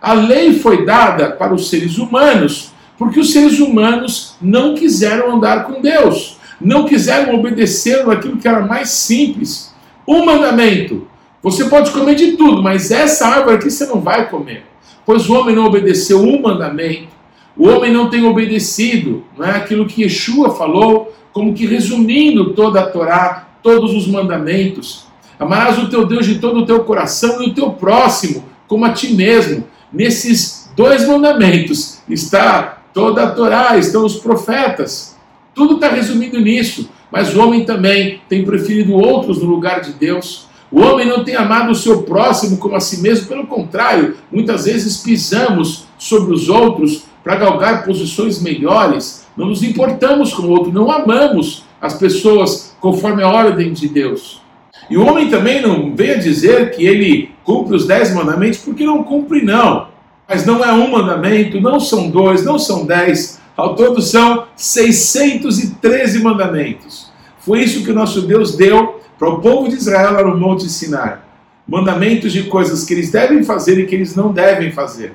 A 0.00 0.12
lei 0.12 0.58
foi 0.58 0.84
dada 0.84 1.30
para 1.30 1.54
os 1.54 1.70
seres 1.70 1.96
humanos 1.96 2.72
porque 2.98 3.20
os 3.20 3.32
seres 3.32 3.60
humanos 3.60 4.34
não 4.42 4.74
quiseram 4.74 5.36
andar 5.36 5.64
com 5.64 5.80
Deus, 5.80 6.36
não 6.60 6.84
quiseram 6.84 7.34
obedecer 7.34 8.06
aquilo 8.10 8.36
que 8.36 8.48
era 8.48 8.60
mais 8.60 8.90
simples. 8.90 9.72
Um 10.06 10.24
mandamento: 10.24 11.06
você 11.42 11.64
pode 11.64 11.90
comer 11.90 12.14
de 12.14 12.32
tudo, 12.32 12.62
mas 12.62 12.90
essa 12.90 13.26
árvore 13.26 13.56
aqui 13.56 13.70
você 13.70 13.86
não 13.86 14.00
vai 14.00 14.28
comer. 14.28 14.64
Pois 15.06 15.28
o 15.28 15.34
homem 15.34 15.54
não 15.54 15.66
obedeceu 15.66 16.20
um 16.20 16.42
mandamento, 16.42 17.08
o 17.56 17.68
homem 17.68 17.92
não 17.92 18.10
tem 18.10 18.24
obedecido 18.24 19.24
não 19.36 19.46
é, 19.46 19.56
aquilo 19.56 19.86
que 19.86 20.02
Yeshua 20.02 20.50
falou, 20.50 21.14
como 21.32 21.54
que 21.54 21.66
resumindo 21.66 22.52
toda 22.52 22.80
a 22.80 22.86
Torá, 22.86 23.48
todos 23.62 23.94
os 23.94 24.06
mandamentos. 24.06 25.06
Amarás 25.38 25.78
o 25.78 25.88
teu 25.88 26.04
Deus 26.04 26.26
de 26.26 26.38
todo 26.38 26.60
o 26.60 26.66
teu 26.66 26.80
coração 26.84 27.42
e 27.42 27.50
o 27.50 27.54
teu 27.54 27.70
próximo, 27.70 28.44
como 28.66 28.84
a 28.84 28.92
ti 28.92 29.14
mesmo. 29.14 29.64
Nesses 29.92 30.70
dois 30.76 31.06
mandamentos 31.06 32.00
está 32.08 32.82
toda 32.92 33.24
a 33.24 33.30
Torá, 33.30 33.76
estão 33.76 34.04
os 34.04 34.16
profetas. 34.16 35.16
Tudo 35.54 35.74
está 35.74 35.88
resumido 35.88 36.40
nisso. 36.40 36.90
Mas 37.10 37.34
o 37.34 37.40
homem 37.40 37.64
também 37.64 38.20
tem 38.28 38.44
preferido 38.44 38.92
outros 38.94 39.38
no 39.42 39.48
lugar 39.48 39.80
de 39.80 39.92
Deus. 39.92 40.47
O 40.70 40.80
homem 40.80 41.06
não 41.06 41.24
tem 41.24 41.34
amado 41.34 41.70
o 41.70 41.74
seu 41.74 42.02
próximo 42.02 42.58
como 42.58 42.76
a 42.76 42.80
si 42.80 43.00
mesmo, 43.00 43.26
pelo 43.26 43.46
contrário, 43.46 44.16
muitas 44.30 44.66
vezes 44.66 44.98
pisamos 44.98 45.86
sobre 45.96 46.34
os 46.34 46.48
outros 46.48 47.04
para 47.24 47.36
galgar 47.36 47.84
posições 47.84 48.40
melhores, 48.42 49.26
não 49.36 49.46
nos 49.46 49.62
importamos 49.62 50.32
com 50.32 50.42
o 50.42 50.50
outro, 50.50 50.72
não 50.72 50.90
amamos 50.90 51.64
as 51.80 51.94
pessoas 51.94 52.76
conforme 52.80 53.22
a 53.22 53.28
ordem 53.28 53.72
de 53.72 53.88
Deus. 53.88 54.42
E 54.90 54.96
o 54.96 55.06
homem 55.06 55.28
também 55.28 55.60
não 55.60 55.94
venha 55.94 56.18
dizer 56.18 56.70
que 56.74 56.86
ele 56.86 57.30
cumpre 57.44 57.76
os 57.76 57.86
dez 57.86 58.14
mandamentos, 58.14 58.58
porque 58.58 58.84
não 58.84 59.02
cumpre, 59.02 59.42
não. 59.42 59.88
Mas 60.28 60.44
não 60.44 60.62
é 60.64 60.72
um 60.72 60.90
mandamento, 60.90 61.60
não 61.60 61.80
são 61.80 62.10
dois, 62.10 62.44
não 62.44 62.58
são 62.58 62.86
dez, 62.86 63.40
ao 63.56 63.74
todo 63.74 64.00
são 64.00 64.44
613 64.56 66.22
mandamentos. 66.22 67.10
Foi 67.38 67.60
isso 67.60 67.82
que 67.82 67.90
o 67.90 67.94
nosso 67.94 68.22
Deus 68.22 68.56
deu 68.56 68.97
para 69.18 69.28
o 69.28 69.40
povo 69.40 69.68
de 69.68 69.74
Israel 69.74 70.12
lá 70.12 70.22
no 70.22 70.38
Monte 70.38 70.68
Sinai. 70.68 71.18
Mandamentos 71.66 72.32
de 72.32 72.44
coisas 72.44 72.84
que 72.84 72.94
eles 72.94 73.10
devem 73.10 73.42
fazer 73.42 73.78
e 73.78 73.86
que 73.86 73.94
eles 73.94 74.14
não 74.14 74.32
devem 74.32 74.70
fazer. 74.72 75.14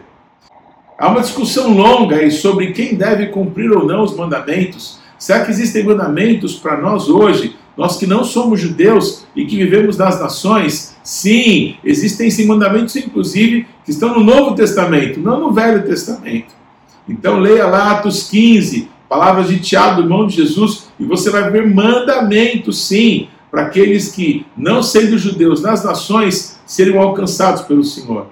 Há 0.98 1.10
uma 1.10 1.22
discussão 1.22 1.74
longa 1.74 2.18
aí 2.18 2.30
sobre 2.30 2.72
quem 2.72 2.96
deve 2.96 3.28
cumprir 3.28 3.72
ou 3.72 3.86
não 3.86 4.04
os 4.04 4.16
mandamentos. 4.16 5.00
Será 5.18 5.44
que 5.44 5.52
existem 5.52 5.84
mandamentos 5.84 6.56
para 6.56 6.80
nós 6.80 7.10
hoje, 7.10 7.56
nós 7.76 7.98
que 7.98 8.06
não 8.06 8.24
somos 8.24 8.60
judeus 8.60 9.26
e 9.36 9.46
que 9.46 9.58
vivemos 9.58 9.98
nas 9.98 10.20
nações? 10.20 10.96
Sim, 11.02 11.76
existem 11.84 12.30
sim 12.30 12.46
mandamentos, 12.46 12.96
inclusive, 12.96 13.66
que 13.84 13.92
estão 13.92 14.14
no 14.14 14.24
Novo 14.24 14.54
Testamento, 14.54 15.20
não 15.20 15.40
no 15.40 15.52
Velho 15.52 15.84
Testamento. 15.84 16.54
Então 17.08 17.40
leia 17.40 17.66
lá 17.66 17.92
Atos 17.92 18.30
15, 18.30 18.90
palavras 19.10 19.48
de 19.48 19.60
Tiago, 19.60 20.02
irmão 20.02 20.28
de 20.28 20.36
Jesus, 20.36 20.90
e 21.00 21.06
você 21.06 21.30
vai 21.30 21.50
ver 21.50 21.68
mandamentos, 21.74 22.86
sim, 22.86 23.28
para 23.54 23.68
aqueles 23.68 24.12
que, 24.12 24.48
não 24.58 24.82
sendo 24.82 25.16
judeus 25.16 25.62
nas 25.62 25.84
nações, 25.84 26.60
serem 26.66 26.98
alcançados 26.98 27.62
pelo 27.62 27.84
Senhor. 27.84 28.26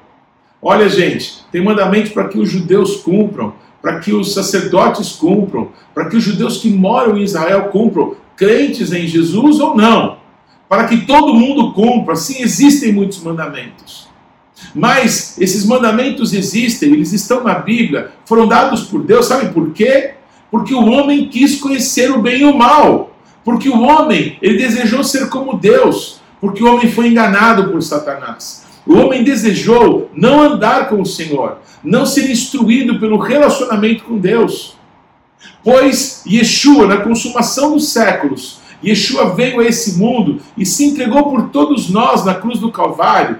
Olha, 0.59 0.89
gente, 0.89 1.45
tem 1.51 1.63
mandamento 1.63 2.09
para 2.09 2.27
que 2.27 2.39
os 2.39 2.49
judeus 2.49 2.95
cumpram, 2.95 3.53
para 3.83 3.99
que 3.99 4.11
os 4.11 4.33
sacerdotes 4.33 5.11
cumpram, 5.11 5.69
para 5.93 6.09
que 6.09 6.17
os 6.17 6.23
judeus 6.23 6.57
que 6.57 6.71
moram 6.71 7.15
em 7.15 7.21
Israel 7.21 7.65
cumpram, 7.65 8.15
crentes 8.35 8.91
em 8.91 9.05
Jesus 9.05 9.59
ou 9.59 9.77
não, 9.77 10.17
para 10.67 10.87
que 10.87 11.05
todo 11.05 11.35
mundo 11.35 11.71
cumpra. 11.71 12.15
Sim, 12.15 12.41
existem 12.41 12.91
muitos 12.91 13.21
mandamentos. 13.21 14.09
Mas 14.73 15.39
esses 15.39 15.63
mandamentos 15.67 16.33
existem, 16.33 16.93
eles 16.93 17.13
estão 17.13 17.43
na 17.43 17.53
Bíblia, 17.53 18.09
foram 18.25 18.47
dados 18.47 18.85
por 18.85 19.03
Deus, 19.03 19.27
sabe 19.27 19.53
por 19.53 19.69
quê? 19.71 20.15
Porque 20.49 20.73
o 20.73 20.89
homem 20.89 21.27
quis 21.27 21.61
conhecer 21.61 22.09
o 22.09 22.23
bem 22.23 22.41
e 22.41 22.45
o 22.45 22.57
mal. 22.57 23.10
Porque 23.43 23.69
o 23.69 23.81
homem, 23.81 24.37
ele 24.41 24.57
desejou 24.57 25.03
ser 25.03 25.29
como 25.29 25.57
Deus, 25.57 26.21
porque 26.39 26.63
o 26.63 26.73
homem 26.73 26.91
foi 26.91 27.07
enganado 27.07 27.71
por 27.71 27.81
Satanás. 27.81 28.65
O 28.85 28.95
homem 28.95 29.23
desejou 29.23 30.09
não 30.13 30.41
andar 30.41 30.89
com 30.89 31.01
o 31.01 31.05
Senhor, 31.05 31.59
não 31.83 32.05
ser 32.05 32.29
instruído 32.29 32.99
pelo 32.99 33.17
relacionamento 33.17 34.03
com 34.03 34.17
Deus. 34.17 34.75
Pois 35.63 36.23
Yeshua, 36.25 36.87
na 36.87 36.97
consumação 36.97 37.73
dos 37.73 37.89
séculos, 37.89 38.59
Yeshua 38.83 39.35
veio 39.35 39.59
a 39.59 39.65
esse 39.65 39.99
mundo 39.99 40.39
e 40.57 40.65
se 40.65 40.85
entregou 40.85 41.29
por 41.29 41.49
todos 41.49 41.89
nós 41.89 42.25
na 42.25 42.33
cruz 42.33 42.59
do 42.59 42.71
Calvário. 42.71 43.39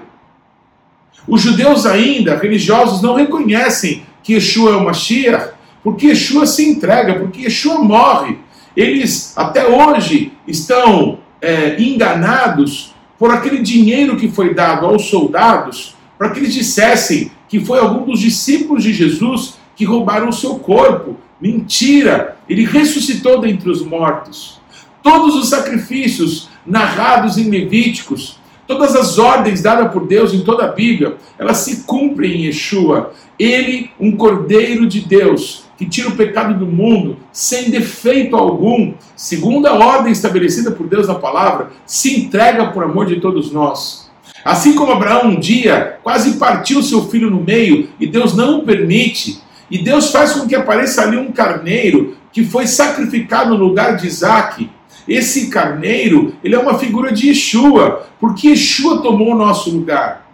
Os 1.26 1.40
judeus 1.40 1.86
ainda, 1.86 2.36
religiosos, 2.36 3.02
não 3.02 3.14
reconhecem 3.14 4.04
que 4.22 4.34
Yeshua 4.34 4.72
é 4.72 4.76
o 4.76 4.84
Mashiach, 4.84 5.52
porque 5.82 6.08
Yeshua 6.08 6.46
se 6.46 6.68
entrega, 6.68 7.18
porque 7.18 7.42
Yeshua 7.42 7.82
morre. 7.82 8.38
Eles 8.76 9.36
até 9.36 9.66
hoje 9.66 10.32
estão 10.46 11.18
é, 11.40 11.80
enganados 11.82 12.94
por 13.18 13.30
aquele 13.30 13.58
dinheiro 13.58 14.16
que 14.16 14.28
foi 14.28 14.54
dado 14.54 14.86
aos 14.86 15.06
soldados 15.06 15.94
para 16.18 16.30
que 16.30 16.38
eles 16.38 16.54
dissessem 16.54 17.30
que 17.48 17.60
foi 17.60 17.78
algum 17.78 18.04
dos 18.04 18.20
discípulos 18.20 18.82
de 18.82 18.92
Jesus 18.92 19.54
que 19.76 19.84
roubaram 19.84 20.28
o 20.28 20.32
seu 20.32 20.56
corpo. 20.56 21.16
Mentira! 21.40 22.36
Ele 22.48 22.64
ressuscitou 22.64 23.40
dentre 23.40 23.68
os 23.68 23.84
mortos. 23.84 24.60
Todos 25.02 25.34
os 25.34 25.48
sacrifícios 25.48 26.48
narrados 26.64 27.36
em 27.36 27.50
Levíticos, 27.50 28.38
todas 28.66 28.94
as 28.94 29.18
ordens 29.18 29.60
dadas 29.60 29.92
por 29.92 30.06
Deus 30.06 30.32
em 30.32 30.44
toda 30.44 30.64
a 30.64 30.68
Bíblia, 30.68 31.16
elas 31.38 31.58
se 31.58 31.82
cumprem 31.82 32.36
em 32.36 32.46
Yeshua. 32.46 33.12
Ele, 33.38 33.90
um 33.98 34.16
cordeiro 34.16 34.86
de 34.86 35.00
Deus, 35.00 35.64
que 35.82 35.88
tira 35.88 36.10
o 36.10 36.16
pecado 36.16 36.56
do 36.56 36.66
mundo 36.66 37.16
sem 37.32 37.68
defeito 37.68 38.36
algum, 38.36 38.94
segundo 39.16 39.66
a 39.66 39.72
ordem 39.72 40.12
estabelecida 40.12 40.70
por 40.70 40.86
Deus 40.86 41.08
na 41.08 41.16
palavra, 41.16 41.70
se 41.84 42.20
entrega 42.20 42.66
por 42.66 42.84
amor 42.84 43.06
de 43.06 43.16
todos 43.16 43.50
nós. 43.50 44.08
Assim 44.44 44.76
como 44.76 44.92
Abraão 44.92 45.30
um 45.30 45.40
dia 45.40 45.98
quase 46.04 46.38
partiu 46.38 46.84
seu 46.84 47.08
filho 47.08 47.28
no 47.28 47.40
meio 47.40 47.88
e 47.98 48.06
Deus 48.06 48.36
não 48.36 48.60
o 48.60 48.62
permite, 48.62 49.40
e 49.68 49.78
Deus 49.78 50.12
faz 50.12 50.34
com 50.34 50.46
que 50.46 50.54
apareça 50.54 51.02
ali 51.02 51.16
um 51.16 51.32
carneiro 51.32 52.16
que 52.32 52.44
foi 52.44 52.68
sacrificado 52.68 53.50
no 53.50 53.64
lugar 53.64 53.96
de 53.96 54.06
Isaac. 54.06 54.70
Esse 55.08 55.48
carneiro, 55.48 56.32
ele 56.44 56.54
é 56.54 56.58
uma 56.58 56.78
figura 56.78 57.10
de 57.10 57.28
Yeshua, 57.28 58.06
porque 58.20 58.50
Yeshua 58.50 59.02
tomou 59.02 59.32
o 59.32 59.36
nosso 59.36 59.70
lugar. 59.70 60.30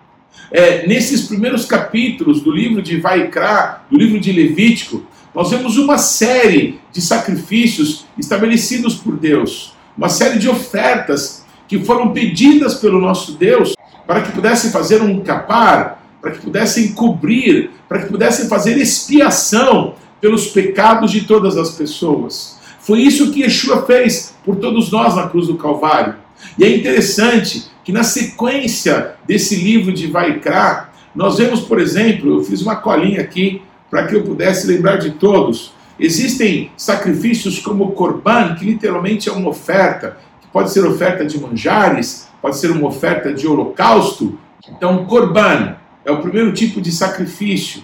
É, 0.50 0.86
nesses 0.86 1.22
primeiros 1.22 1.64
capítulos 1.64 2.40
do 2.40 2.50
livro 2.50 2.80
de 2.82 2.98
Vaikra, 2.98 3.82
do 3.90 3.98
livro 3.98 4.18
de 4.18 4.32
Levítico, 4.32 5.02
nós 5.38 5.50
vemos 5.50 5.76
uma 5.76 5.98
série 5.98 6.80
de 6.90 7.00
sacrifícios 7.00 8.04
estabelecidos 8.18 8.96
por 8.96 9.16
Deus, 9.16 9.72
uma 9.96 10.08
série 10.08 10.36
de 10.36 10.48
ofertas 10.48 11.44
que 11.68 11.78
foram 11.84 12.10
pedidas 12.10 12.74
pelo 12.74 13.00
nosso 13.00 13.34
Deus 13.34 13.74
para 14.04 14.22
que 14.22 14.32
pudessem 14.32 14.72
fazer 14.72 15.00
um 15.00 15.20
capar, 15.20 16.04
para 16.20 16.32
que 16.32 16.40
pudessem 16.40 16.92
cobrir, 16.92 17.70
para 17.88 18.00
que 18.00 18.08
pudessem 18.08 18.48
fazer 18.48 18.78
expiação 18.78 19.94
pelos 20.20 20.48
pecados 20.48 21.12
de 21.12 21.20
todas 21.20 21.56
as 21.56 21.70
pessoas. 21.70 22.58
Foi 22.80 22.98
isso 22.98 23.30
que 23.30 23.42
Yeshua 23.42 23.86
fez 23.86 24.34
por 24.44 24.56
todos 24.56 24.90
nós 24.90 25.14
na 25.14 25.28
cruz 25.28 25.46
do 25.46 25.56
Calvário. 25.56 26.16
E 26.58 26.64
é 26.64 26.76
interessante 26.76 27.66
que 27.84 27.92
na 27.92 28.02
sequência 28.02 29.14
desse 29.24 29.54
livro 29.54 29.92
de 29.92 30.08
Vaikra, 30.08 30.88
nós 31.14 31.38
vemos, 31.38 31.60
por 31.60 31.80
exemplo, 31.80 32.38
eu 32.38 32.42
fiz 32.42 32.60
uma 32.60 32.74
colinha 32.74 33.20
aqui 33.20 33.62
para 33.90 34.06
que 34.06 34.14
eu 34.14 34.22
pudesse 34.22 34.66
lembrar 34.66 34.96
de 34.96 35.12
todos. 35.12 35.72
Existem 35.98 36.70
sacrifícios 36.76 37.58
como 37.58 37.84
o 37.84 37.92
Corban, 37.92 38.54
que 38.54 38.64
literalmente 38.64 39.28
é 39.28 39.32
uma 39.32 39.48
oferta, 39.48 40.16
que 40.40 40.46
pode 40.48 40.70
ser 40.70 40.84
oferta 40.84 41.24
de 41.24 41.40
manjares, 41.40 42.28
pode 42.40 42.56
ser 42.56 42.70
uma 42.70 42.86
oferta 42.86 43.32
de 43.32 43.46
holocausto. 43.46 44.38
Então, 44.68 45.04
Corban 45.06 45.76
é 46.04 46.10
o 46.10 46.20
primeiro 46.20 46.52
tipo 46.52 46.80
de 46.80 46.92
sacrifício. 46.92 47.82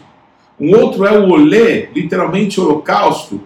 Um 0.61 0.75
outro 0.77 1.05
é 1.05 1.19
o 1.19 1.29
olê, 1.31 1.89
literalmente 1.95 2.61
holocausto. 2.61 3.41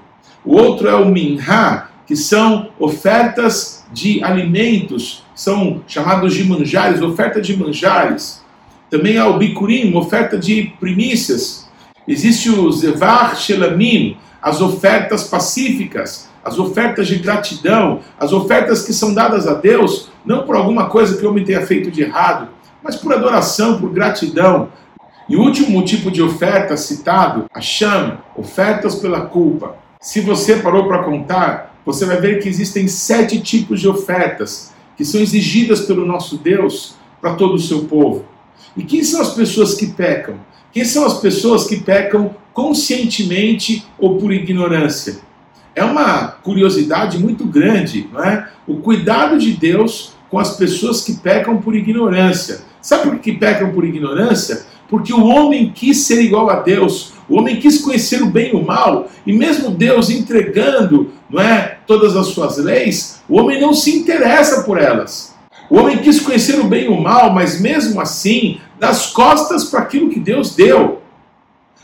O 0.44 0.56
outro 0.56 0.88
é 0.88 0.94
o 0.94 1.06
minha, 1.06 1.88
que 2.06 2.14
são 2.14 2.70
ofertas 2.78 3.86
de 3.92 4.22
alimentos, 4.22 5.24
são 5.34 5.82
chamados 5.86 6.34
de 6.34 6.44
manjares, 6.44 7.00
oferta 7.00 7.40
de 7.40 7.56
manjares. 7.56 8.42
Também 8.90 9.18
há 9.18 9.26
o 9.26 9.38
bicurim, 9.38 9.94
oferta 9.94 10.36
de 10.36 10.72
primícias, 10.80 11.67
Existe 12.08 12.48
o 12.48 12.72
Zevar 12.72 13.36
Shelamim, 13.36 14.16
as 14.40 14.62
ofertas 14.62 15.24
pacíficas, 15.24 16.30
as 16.42 16.58
ofertas 16.58 17.06
de 17.06 17.16
gratidão, 17.16 18.00
as 18.18 18.32
ofertas 18.32 18.82
que 18.82 18.94
são 18.94 19.12
dadas 19.12 19.46
a 19.46 19.52
Deus, 19.52 20.08
não 20.24 20.46
por 20.46 20.56
alguma 20.56 20.88
coisa 20.88 21.18
que 21.18 21.26
o 21.26 21.28
homem 21.28 21.44
tenha 21.44 21.66
feito 21.66 21.90
de 21.90 22.00
errado, 22.00 22.48
mas 22.82 22.96
por 22.96 23.12
adoração, 23.12 23.78
por 23.78 23.90
gratidão. 23.90 24.70
E 25.28 25.36
o 25.36 25.42
último 25.42 25.84
tipo 25.84 26.10
de 26.10 26.22
oferta 26.22 26.78
citado, 26.78 27.44
a 27.52 27.60
Sham, 27.60 28.16
ofertas 28.34 28.94
pela 28.94 29.26
culpa. 29.26 29.76
Se 30.00 30.22
você 30.22 30.56
parou 30.56 30.88
para 30.88 31.02
contar, 31.02 31.78
você 31.84 32.06
vai 32.06 32.18
ver 32.18 32.40
que 32.40 32.48
existem 32.48 32.88
sete 32.88 33.38
tipos 33.38 33.80
de 33.80 33.88
ofertas 33.88 34.72
que 34.96 35.04
são 35.04 35.20
exigidas 35.20 35.82
pelo 35.82 36.06
nosso 36.06 36.38
Deus 36.38 36.94
para 37.20 37.34
todo 37.34 37.56
o 37.56 37.60
seu 37.60 37.84
povo. 37.84 38.24
E 38.74 38.82
quem 38.82 39.04
são 39.04 39.20
as 39.20 39.34
pessoas 39.34 39.74
que 39.74 39.88
pecam? 39.88 40.47
Quem 40.72 40.84
são 40.84 41.06
as 41.06 41.18
pessoas 41.18 41.66
que 41.66 41.76
pecam 41.80 42.34
conscientemente 42.52 43.84
ou 43.98 44.18
por 44.18 44.32
ignorância? 44.32 45.20
É 45.74 45.82
uma 45.82 46.28
curiosidade 46.28 47.18
muito 47.18 47.44
grande, 47.44 48.08
não 48.12 48.22
é? 48.22 48.48
O 48.66 48.76
cuidado 48.76 49.38
de 49.38 49.52
Deus 49.52 50.12
com 50.28 50.38
as 50.38 50.56
pessoas 50.56 51.02
que 51.02 51.14
pecam 51.14 51.58
por 51.58 51.74
ignorância. 51.74 52.60
Sabe 52.82 53.04
por 53.04 53.18
que 53.18 53.32
pecam 53.32 53.72
por 53.72 53.84
ignorância? 53.84 54.66
Porque 54.88 55.12
o 55.12 55.24
homem 55.24 55.72
quis 55.74 55.98
ser 56.06 56.20
igual 56.20 56.50
a 56.50 56.60
Deus, 56.60 57.12
o 57.28 57.36
homem 57.36 57.56
quis 57.56 57.80
conhecer 57.80 58.22
o 58.22 58.30
bem 58.30 58.50
e 58.52 58.56
o 58.56 58.64
mal, 58.64 59.08
e 59.26 59.32
mesmo 59.32 59.70
Deus 59.70 60.10
entregando, 60.10 61.12
não 61.30 61.42
é, 61.42 61.78
todas 61.86 62.16
as 62.16 62.28
suas 62.28 62.56
leis, 62.58 63.22
o 63.28 63.38
homem 63.38 63.60
não 63.60 63.72
se 63.72 63.96
interessa 63.96 64.62
por 64.62 64.78
elas. 64.78 65.34
O 65.70 65.76
homem 65.76 65.98
quis 65.98 66.20
conhecer 66.20 66.58
o 66.58 66.64
bem 66.64 66.86
e 66.86 66.88
o 66.88 66.98
mal, 66.98 67.32
mas 67.34 67.60
mesmo 67.60 68.00
assim, 68.00 68.58
das 68.78 69.06
costas 69.06 69.64
para 69.64 69.80
aquilo 69.80 70.10
que 70.10 70.20
Deus 70.20 70.54
deu. 70.54 71.02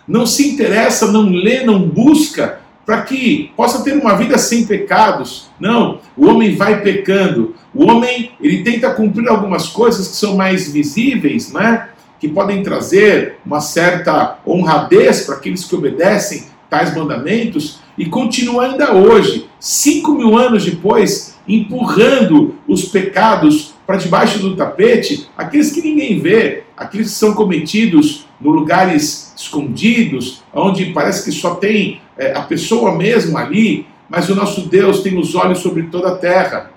Não 0.06 0.26
se 0.26 0.48
interessa, 0.50 1.10
não 1.10 1.30
lê, 1.30 1.64
não 1.64 1.80
busca 1.88 2.60
para 2.84 3.02
que 3.02 3.50
possa 3.56 3.82
ter 3.82 3.96
uma 3.96 4.14
vida 4.14 4.36
sem 4.36 4.66
pecados. 4.66 5.48
Não, 5.58 6.00
o 6.16 6.26
homem 6.26 6.54
vai 6.54 6.82
pecando. 6.82 7.54
O 7.74 7.84
homem, 7.84 8.32
ele 8.40 8.62
tenta 8.62 8.90
cumprir 8.90 9.28
algumas 9.28 9.68
coisas 9.68 10.08
que 10.08 10.16
são 10.16 10.36
mais 10.36 10.70
visíveis, 10.70 11.52
né? 11.52 11.88
Que 12.20 12.28
podem 12.28 12.62
trazer 12.62 13.38
uma 13.44 13.60
certa 13.60 14.38
honradez 14.46 15.22
para 15.22 15.36
aqueles 15.36 15.64
que 15.64 15.74
obedecem 15.74 16.44
tais 16.68 16.94
mandamentos 16.94 17.80
e 17.96 18.06
continua 18.06 18.66
ainda 18.66 18.92
hoje, 18.92 19.48
cinco 19.60 20.12
mil 20.12 20.36
anos 20.36 20.64
depois, 20.64 21.36
empurrando 21.46 22.56
os 22.66 22.84
pecados 22.86 23.74
para 23.86 23.96
debaixo 23.96 24.38
do 24.38 24.56
tapete 24.56 25.28
aqueles 25.36 25.70
que 25.70 25.82
ninguém 25.82 26.18
vê, 26.18 26.63
aqueles 26.76 27.08
que 27.08 27.14
são 27.14 27.34
cometidos 27.34 28.26
no 28.40 28.50
lugares 28.50 29.32
escondidos, 29.36 30.42
onde 30.52 30.86
parece 30.86 31.24
que 31.24 31.32
só 31.32 31.54
tem 31.54 32.00
é, 32.16 32.32
a 32.36 32.42
pessoa 32.42 32.96
mesmo 32.96 33.36
ali, 33.38 33.86
mas 34.08 34.28
o 34.28 34.34
nosso 34.34 34.68
Deus 34.68 35.00
tem 35.00 35.18
os 35.18 35.34
olhos 35.34 35.58
sobre 35.58 35.84
toda 35.84 36.08
a 36.08 36.16
terra. 36.16 36.70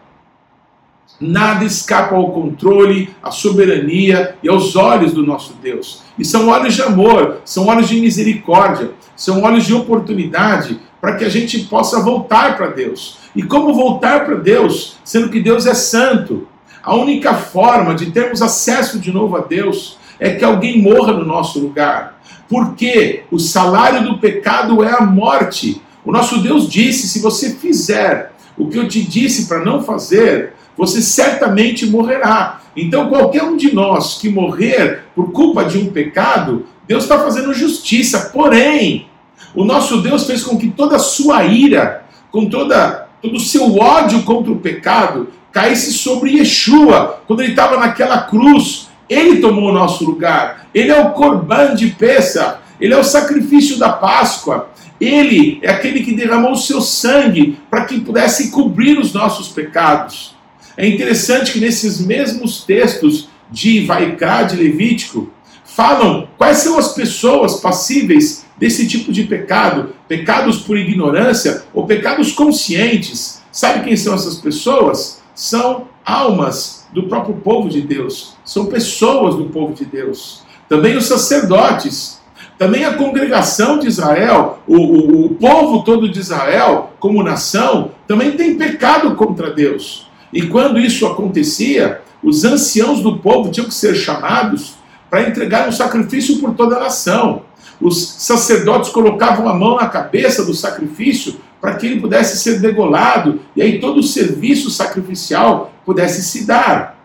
Nada 1.19 1.65
escapa 1.65 2.15
ao 2.15 2.31
controle, 2.31 3.09
à 3.23 3.31
soberania 3.31 4.35
e 4.43 4.49
aos 4.49 4.75
olhos 4.75 5.13
do 5.13 5.25
nosso 5.25 5.55
Deus. 5.61 6.03
E 6.17 6.23
são 6.23 6.49
olhos 6.49 6.75
de 6.75 6.81
amor, 6.81 7.41
são 7.43 7.67
olhos 7.67 7.89
de 7.89 7.99
misericórdia, 7.99 8.91
são 9.15 9.41
olhos 9.41 9.65
de 9.65 9.73
oportunidade 9.73 10.79
para 11.01 11.15
que 11.15 11.25
a 11.25 11.29
gente 11.29 11.59
possa 11.65 12.03
voltar 12.03 12.55
para 12.55 12.67
Deus. 12.67 13.17
E 13.35 13.41
como 13.41 13.73
voltar 13.73 14.25
para 14.25 14.35
Deus, 14.35 14.97
sendo 15.03 15.29
que 15.29 15.39
Deus 15.39 15.65
é 15.65 15.73
santo? 15.73 16.47
A 16.83 16.95
única 16.95 17.33
forma 17.33 17.93
de 17.95 18.11
termos 18.11 18.41
acesso 18.41 18.99
de 18.99 19.11
novo 19.11 19.35
a 19.37 19.41
Deus 19.41 19.97
é 20.19 20.31
que 20.31 20.43
alguém 20.43 20.81
morra 20.81 21.13
no 21.13 21.25
nosso 21.25 21.59
lugar. 21.59 22.21
Porque 22.49 23.23
o 23.29 23.39
salário 23.39 24.03
do 24.03 24.19
pecado 24.19 24.83
é 24.83 24.91
a 24.91 25.01
morte. 25.01 25.81
O 26.05 26.11
nosso 26.11 26.39
Deus 26.41 26.69
disse: 26.69 27.07
se 27.07 27.19
você 27.19 27.55
fizer 27.55 28.31
o 28.57 28.67
que 28.67 28.77
eu 28.77 28.87
te 28.87 29.01
disse 29.03 29.47
para 29.47 29.63
não 29.63 29.83
fazer, 29.83 30.53
você 30.77 31.01
certamente 31.01 31.85
morrerá. 31.85 32.61
Então, 32.75 33.09
qualquer 33.09 33.43
um 33.43 33.57
de 33.57 33.73
nós 33.73 34.19
que 34.19 34.29
morrer 34.29 35.05
por 35.15 35.31
culpa 35.31 35.65
de 35.65 35.77
um 35.77 35.87
pecado, 35.87 36.65
Deus 36.87 37.03
está 37.03 37.19
fazendo 37.19 37.53
justiça. 37.53 38.29
Porém, 38.31 39.07
o 39.55 39.65
nosso 39.65 40.01
Deus 40.01 40.25
fez 40.25 40.43
com 40.43 40.57
que 40.57 40.69
toda 40.69 40.97
a 40.97 40.99
sua 40.99 41.43
ira, 41.43 42.05
com 42.31 42.45
toda, 42.45 43.07
todo 43.21 43.35
o 43.35 43.39
seu 43.39 43.77
ódio 43.77 44.21
contra 44.23 44.51
o 44.51 44.59
pecado, 44.59 45.29
caísse 45.57 45.91
sobre 45.91 46.37
Yeshua, 46.37 47.23
quando 47.25 47.41
ele 47.41 47.49
estava 47.49 47.77
naquela 47.77 48.21
cruz. 48.21 48.89
Ele 49.09 49.41
tomou 49.41 49.71
o 49.71 49.73
nosso 49.73 50.05
lugar. 50.05 50.67
Ele 50.71 50.91
é 50.91 51.01
o 51.01 51.13
corban 51.13 51.73
de 51.73 51.87
peça. 51.87 52.59
Ele 52.79 52.93
é 52.93 52.97
o 52.97 53.03
sacrifício 53.03 53.79
da 53.79 53.89
Páscoa. 53.89 54.69
Ele 55.01 55.57
é 55.63 55.71
aquele 55.71 56.03
que 56.03 56.13
derramou 56.13 56.51
o 56.51 56.57
seu 56.57 56.79
sangue 56.79 57.57
para 57.71 57.85
que 57.85 57.99
pudesse 58.01 58.51
cobrir 58.51 58.99
os 58.99 59.13
nossos 59.13 59.47
pecados. 59.47 60.35
É 60.75 60.87
interessante 60.87 61.53
que 61.53 61.59
nesses 61.59 61.99
mesmos 62.05 62.63
textos 62.63 63.27
de 63.49 63.83
Vaikra, 63.83 64.43
de 64.43 64.57
Levítico, 64.57 65.31
falam 65.63 66.27
quais 66.37 66.57
são 66.57 66.77
as 66.77 66.93
pessoas 66.93 67.59
passíveis 67.59 68.45
desse 68.59 68.87
tipo 68.87 69.11
de 69.11 69.23
pecado, 69.23 69.95
pecados 70.07 70.59
por 70.59 70.77
ignorância 70.77 71.63
ou 71.73 71.87
pecados 71.87 72.31
conscientes. 72.31 73.41
Sabe 73.51 73.83
quem 73.83 73.97
são 73.97 74.13
essas 74.13 74.35
pessoas? 74.35 75.16
São 75.37 75.87
almas 76.03 76.87
do 76.91 77.03
próprio 77.03 77.35
povo 77.35 77.69
de 77.69 77.79
Deus, 77.79 78.35
são 78.43 78.65
pessoas 78.65 79.35
do 79.35 79.45
povo 79.45 79.71
de 79.71 79.85
Deus. 79.85 80.41
Também 80.67 80.97
os 80.97 81.05
sacerdotes, 81.05 82.19
também 82.57 82.85
a 82.85 82.95
congregação 82.95 83.77
de 83.77 83.85
Israel, 83.87 84.57
o, 84.67 84.75
o, 84.75 85.25
o 85.27 85.35
povo 85.35 85.83
todo 85.83 86.09
de 86.09 86.19
Israel, 86.19 86.93
como 86.99 87.21
nação, 87.21 87.91
também 88.07 88.31
tem 88.31 88.57
pecado 88.57 89.13
contra 89.13 89.53
Deus. 89.53 90.09
E 90.33 90.47
quando 90.47 90.79
isso 90.79 91.05
acontecia, 91.05 92.01
os 92.23 92.43
anciãos 92.43 93.01
do 93.01 93.19
povo 93.19 93.51
tinham 93.51 93.67
que 93.67 93.75
ser 93.75 93.93
chamados 93.93 94.73
para 95.07 95.29
entregar 95.29 95.69
um 95.69 95.71
sacrifício 95.71 96.39
por 96.39 96.55
toda 96.55 96.77
a 96.77 96.79
nação. 96.79 97.43
Os 97.79 98.15
sacerdotes 98.19 98.89
colocavam 98.89 99.47
a 99.47 99.53
mão 99.53 99.75
na 99.75 99.87
cabeça 99.87 100.43
do 100.43 100.53
sacrifício 100.53 101.35
para 101.61 101.75
que 101.75 101.85
ele 101.85 102.01
pudesse 102.01 102.37
ser 102.37 102.59
degolado 102.59 103.41
e 103.55 103.61
aí 103.61 103.79
todo 103.79 103.99
o 103.99 104.03
serviço 104.03 104.69
sacrificial 104.69 105.73
pudesse 105.85 106.23
se 106.23 106.45
dar. 106.45 106.97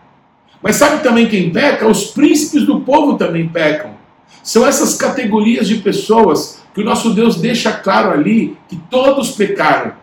Mas 0.61 0.77
sabe 0.77 1.03
também 1.03 1.27
quem 1.27 1.51
peca? 1.51 1.87
Os 1.87 2.05
príncipes 2.05 2.65
do 2.65 2.81
povo 2.81 3.17
também 3.17 3.49
pecam. 3.49 3.91
São 4.41 4.65
essas 4.65 4.95
categorias 4.95 5.67
de 5.67 5.77
pessoas 5.77 6.61
que 6.73 6.81
o 6.81 6.85
nosso 6.85 7.13
Deus 7.13 7.35
deixa 7.35 7.71
claro 7.71 8.11
ali 8.11 8.57
que 8.67 8.75
todos 8.75 9.31
pecaram 9.31 9.93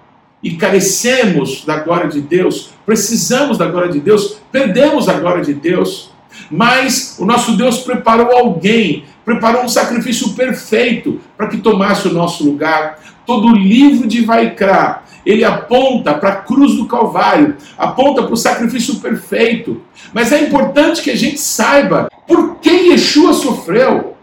e 0.42 0.52
carecemos 0.52 1.64
da 1.64 1.80
glória 1.80 2.08
de 2.08 2.20
Deus, 2.20 2.70
precisamos 2.86 3.58
da 3.58 3.66
glória 3.66 3.90
de 3.90 4.00
Deus, 4.00 4.38
perdemos 4.50 5.08
a 5.08 5.14
glória 5.14 5.44
de 5.44 5.52
Deus. 5.52 6.10
Mas 6.50 7.16
o 7.18 7.24
nosso 7.24 7.56
Deus 7.56 7.78
preparou 7.78 8.30
alguém, 8.32 9.04
preparou 9.30 9.62
um 9.62 9.68
sacrifício 9.68 10.30
perfeito 10.30 11.20
para 11.36 11.46
que 11.46 11.58
tomasse 11.58 12.08
o 12.08 12.12
nosso 12.12 12.44
lugar. 12.44 12.98
Todo 13.24 13.46
o 13.48 13.56
livro 13.56 14.08
de 14.08 14.22
Vaikra, 14.24 15.02
ele 15.24 15.44
aponta 15.44 16.14
para 16.14 16.30
a 16.30 16.36
cruz 16.36 16.74
do 16.74 16.86
Calvário, 16.86 17.56
aponta 17.78 18.24
para 18.24 18.32
o 18.32 18.36
sacrifício 18.36 18.96
perfeito. 18.96 19.82
Mas 20.12 20.32
é 20.32 20.40
importante 20.42 21.00
que 21.00 21.12
a 21.12 21.16
gente 21.16 21.38
saiba 21.38 22.10
por 22.26 22.56
que 22.56 22.70
Yeshua 22.70 23.32
sofreu, 23.32 24.16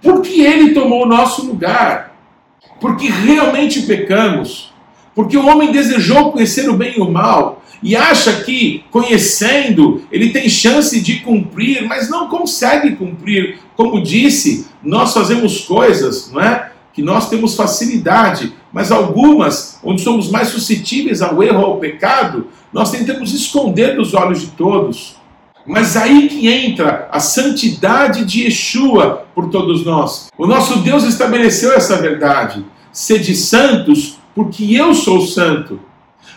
por 0.00 0.22
que 0.22 0.40
ele 0.40 0.72
tomou 0.72 1.02
o 1.02 1.08
nosso 1.08 1.44
lugar, 1.44 2.16
porque 2.80 3.08
realmente 3.08 3.82
pecamos, 3.82 4.72
porque 5.16 5.36
o 5.36 5.46
homem 5.46 5.72
desejou 5.72 6.30
conhecer 6.30 6.68
o 6.70 6.74
bem 6.74 6.94
e 6.96 7.00
o 7.00 7.10
mal, 7.10 7.60
e 7.82 7.96
acha 7.96 8.44
que 8.44 8.84
conhecendo 8.90 10.02
ele 10.12 10.30
tem 10.30 10.48
chance 10.48 11.00
de 11.00 11.20
cumprir, 11.20 11.84
mas 11.88 12.08
não 12.08 12.28
consegue 12.28 12.94
cumprir. 12.94 13.58
Como 13.78 14.02
disse, 14.02 14.66
nós 14.82 15.14
fazemos 15.14 15.60
coisas, 15.60 16.32
não 16.32 16.40
é? 16.40 16.72
Que 16.92 17.00
nós 17.00 17.28
temos 17.28 17.54
facilidade, 17.54 18.52
mas 18.72 18.90
algumas, 18.90 19.78
onde 19.84 20.02
somos 20.02 20.28
mais 20.32 20.48
suscetíveis 20.48 21.22
ao 21.22 21.40
erro, 21.44 21.64
ao 21.64 21.76
pecado, 21.76 22.48
nós 22.72 22.90
tentamos 22.90 23.32
esconder 23.32 23.94
dos 23.94 24.14
olhos 24.14 24.40
de 24.40 24.48
todos. 24.48 25.14
Mas 25.64 25.96
aí 25.96 26.28
que 26.28 26.48
entra 26.48 27.08
a 27.12 27.20
santidade 27.20 28.24
de 28.24 28.46
Yeshua 28.46 29.26
por 29.32 29.48
todos 29.48 29.84
nós. 29.84 30.28
O 30.36 30.44
nosso 30.44 30.78
Deus 30.80 31.04
estabeleceu 31.04 31.72
essa 31.72 31.98
verdade. 31.98 32.64
Sede 32.90 33.36
santos, 33.36 34.18
porque 34.34 34.74
eu 34.74 34.92
sou 34.92 35.20
santo. 35.20 35.78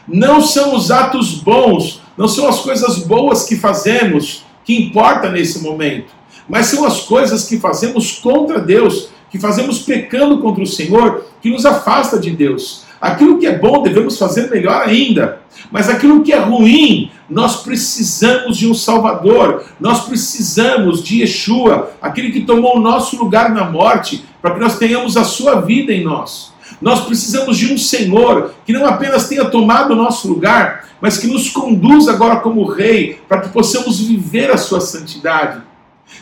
Não 0.07 0.41
são 0.41 0.75
os 0.75 0.91
atos 0.91 1.33
bons, 1.33 2.03
não 2.15 2.27
são 2.27 2.47
as 2.47 2.59
coisas 2.59 2.99
boas 2.99 3.45
que 3.45 3.55
fazemos 3.55 4.45
que 4.63 4.77
importa 4.77 5.31
nesse 5.31 5.63
momento, 5.63 6.11
mas 6.47 6.67
são 6.67 6.85
as 6.85 7.01
coisas 7.01 7.47
que 7.47 7.59
fazemos 7.59 8.13
contra 8.13 8.59
Deus, 8.59 9.09
que 9.29 9.39
fazemos 9.39 9.79
pecando 9.79 10.39
contra 10.39 10.63
o 10.63 10.67
Senhor, 10.67 11.25
que 11.41 11.49
nos 11.49 11.65
afasta 11.65 12.19
de 12.19 12.31
Deus. 12.31 12.83
Aquilo 12.99 13.39
que 13.39 13.47
é 13.47 13.57
bom 13.57 13.81
devemos 13.81 14.17
fazer 14.17 14.49
melhor 14.51 14.83
ainda, 14.83 15.41
mas 15.71 15.89
aquilo 15.89 16.21
que 16.21 16.31
é 16.31 16.37
ruim, 16.37 17.09
nós 17.27 17.63
precisamos 17.63 18.57
de 18.57 18.69
um 18.69 18.75
Salvador, 18.75 19.63
nós 19.79 20.05
precisamos 20.05 21.01
de 21.01 21.21
Yeshua, 21.21 21.91
aquele 21.99 22.31
que 22.31 22.41
tomou 22.41 22.77
o 22.77 22.79
nosso 22.79 23.17
lugar 23.17 23.49
na 23.49 23.63
morte, 23.63 24.23
para 24.39 24.53
que 24.53 24.59
nós 24.59 24.77
tenhamos 24.77 25.17
a 25.17 25.23
sua 25.23 25.61
vida 25.61 25.91
em 25.91 26.03
nós. 26.03 26.51
Nós 26.79 27.01
precisamos 27.01 27.57
de 27.57 27.73
um 27.73 27.77
Senhor 27.77 28.53
que 28.65 28.73
não 28.73 28.85
apenas 28.85 29.27
tenha 29.27 29.45
tomado 29.45 29.93
o 29.93 29.95
nosso 29.95 30.27
lugar, 30.27 30.87
mas 30.99 31.17
que 31.17 31.27
nos 31.27 31.49
conduza 31.49 32.11
agora 32.11 32.37
como 32.37 32.65
Rei, 32.65 33.19
para 33.27 33.41
que 33.41 33.49
possamos 33.49 33.99
viver 33.99 34.51
a 34.51 34.57
sua 34.57 34.79
santidade. 34.79 35.61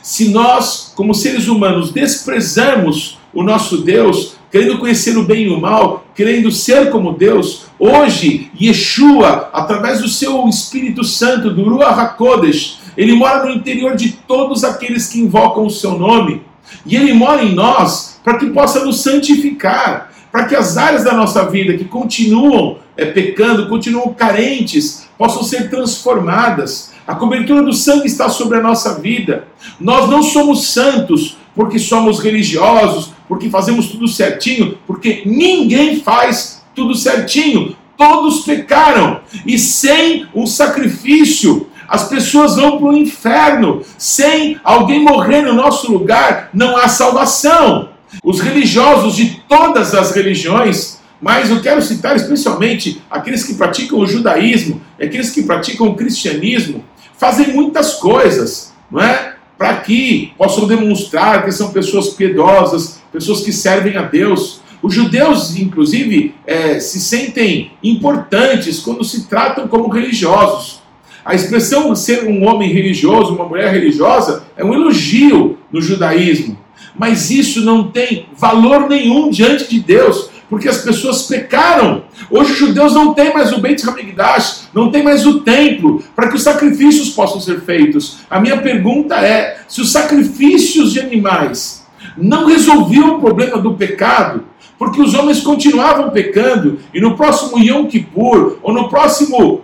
Se 0.02 0.30
nós, 0.30 0.94
como 0.96 1.14
seres 1.14 1.48
humanos, 1.48 1.92
desprezamos 1.92 3.18
o 3.34 3.44
nosso 3.44 3.80
Deus, 3.80 4.36
querendo 4.52 4.80
conhecer 4.80 5.18
o 5.18 5.24
bem 5.24 5.44
e 5.44 5.50
o 5.50 5.60
mal, 5.60 6.06
querendo 6.16 6.52
ser 6.52 6.90
como 6.90 7.14
Deus, 7.14 7.66
hoje, 7.78 8.52
Yeshua, 8.60 9.50
através 9.54 10.02
do 10.02 10.08
seu 10.08 10.48
Espírito 10.48 11.04
Santo, 11.04 11.52
do 11.52 11.64
Ruach 11.64 12.00
HaKodesh, 12.00 12.80
ele 12.98 13.14
mora 13.14 13.46
no 13.46 13.52
interior 13.52 13.96
de 13.96 14.12
todos 14.12 14.64
aqueles 14.64 15.08
que 15.08 15.20
invocam 15.20 15.66
o 15.66 15.70
seu 15.70 15.98
nome. 15.98 16.42
E 16.86 16.96
ele 16.96 17.14
mora 17.14 17.44
em 17.44 17.54
nós 17.54 18.20
para 18.24 18.38
que 18.38 18.48
possa 18.48 18.84
nos 18.84 19.02
santificar, 19.02 20.12
para 20.32 20.46
que 20.46 20.56
as 20.56 20.78
áreas 20.78 21.04
da 21.04 21.14
nossa 21.14 21.46
vida 21.46 21.78
que 21.78 21.86
continuam 21.86 22.78
é, 22.98 23.06
pecando, 23.06 23.70
continuam 23.70 24.14
carentes, 24.14 25.08
possam 25.18 25.44
ser 25.44 25.70
transformadas. 25.70 26.92
A 27.10 27.16
cobertura 27.16 27.64
do 27.64 27.74
sangue 27.74 28.06
está 28.06 28.30
sobre 28.30 28.60
a 28.60 28.62
nossa 28.62 29.00
vida. 29.00 29.48
Nós 29.80 30.08
não 30.08 30.22
somos 30.22 30.68
santos 30.68 31.38
porque 31.56 31.80
somos 31.80 32.20
religiosos, 32.20 33.14
porque 33.28 33.50
fazemos 33.50 33.88
tudo 33.88 34.08
certinho, 34.08 34.78
porque 34.86 35.24
ninguém 35.26 36.02
faz 36.02 36.64
tudo 36.76 36.94
certinho. 36.94 37.76
Todos 37.98 38.42
pecaram 38.42 39.22
e 39.44 39.58
sem 39.58 40.28
um 40.36 40.46
sacrifício 40.46 41.68
as 41.88 42.08
pessoas 42.08 42.58
vão 42.58 42.78
para 42.78 42.90
o 42.90 42.96
inferno. 42.96 43.82
Sem 43.98 44.60
alguém 44.64 45.04
morrer 45.04 45.42
no 45.42 45.54
nosso 45.56 45.92
lugar, 45.92 46.52
não 46.54 46.78
há 46.78 46.88
salvação. 46.88 47.90
Os 48.24 48.40
religiosos 48.40 49.16
de 49.16 49.42
todas 49.50 49.96
as 49.96 50.12
religiões, 50.12 51.00
mas 51.20 51.50
eu 51.50 51.60
quero 51.60 51.82
citar 51.82 52.16
especialmente 52.16 53.02
aqueles 53.10 53.44
que 53.44 53.56
praticam 53.56 53.98
o 53.98 54.06
judaísmo, 54.06 54.80
aqueles 55.02 55.32
que 55.32 55.42
praticam 55.42 55.88
o 55.88 55.96
cristianismo, 55.96 56.86
fazem 57.20 57.54
muitas 57.54 57.96
coisas, 57.96 58.74
não 58.90 59.02
é? 59.02 59.36
Para 59.58 59.76
que 59.76 60.32
possam 60.38 60.66
demonstrar 60.66 61.44
que 61.44 61.52
são 61.52 61.72
pessoas 61.72 62.10
piedosas, 62.10 63.02
pessoas 63.12 63.42
que 63.42 63.52
servem 63.52 63.98
a 63.98 64.04
Deus. 64.04 64.62
Os 64.82 64.94
judeus, 64.94 65.58
inclusive, 65.58 66.34
é, 66.48 66.80
se 66.80 67.02
sentem 67.02 67.74
importantes 67.84 68.80
quando 68.80 69.04
se 69.04 69.28
tratam 69.28 69.68
como 69.68 69.90
religiosos. 69.90 70.82
A 71.26 71.36
expressão 71.36 71.94
ser 71.94 72.26
um 72.26 72.48
homem 72.48 72.72
religioso, 72.72 73.36
uma 73.36 73.46
mulher 73.46 73.74
religiosa, 73.74 74.44
é 74.56 74.64
um 74.64 74.74
elogio 74.74 75.58
no 75.70 75.82
judaísmo. 75.82 76.58
Mas 76.98 77.30
isso 77.30 77.62
não 77.62 77.92
tem 77.92 78.28
valor 78.38 78.88
nenhum 78.88 79.30
diante 79.30 79.70
de 79.70 79.82
Deus, 79.82 80.30
porque 80.50 80.68
as 80.68 80.80
pessoas 80.80 81.24
pecaram. 81.24 82.04
Hoje 82.30 82.54
os 82.54 82.58
judeus 82.58 82.94
não 82.94 83.14
têm 83.14 83.34
mais 83.34 83.54
o 83.54 83.60
Beit 83.60 83.88
HaMikdash, 83.88 84.70
não 84.74 84.92
tem 84.92 85.04
mais 85.04 85.26
o 85.26 85.42
templo, 85.42 86.04
para 86.16 86.28
que 86.28 86.36
os 86.36 86.44
sacrifícios 86.44 87.10
possam 87.10 87.40
ser 87.40 87.62
feitos. 87.62 88.20
A 88.30 88.40
minha 88.40 88.58
pergunta 88.58 89.16
é, 89.16 89.60
se 89.68 89.82
os 89.82 89.92
sacrifícios 89.92 90.94
de 90.94 91.00
animais 91.00 91.86
não 92.18 92.46
resolviam 92.46 93.16
o 93.16 93.20
problema 93.20 93.58
do 93.58 93.76
pecado, 93.76 94.44
porque 94.78 95.02
os 95.02 95.14
homens 95.14 95.42
continuavam 95.42 96.10
pecando, 96.10 96.80
e 96.94 97.02
no 97.02 97.16
próximo 97.16 97.60
Yom 97.60 97.86
Kippur, 97.86 98.58
ou 98.64 98.74
no 98.74 98.90
próximo 98.90 99.62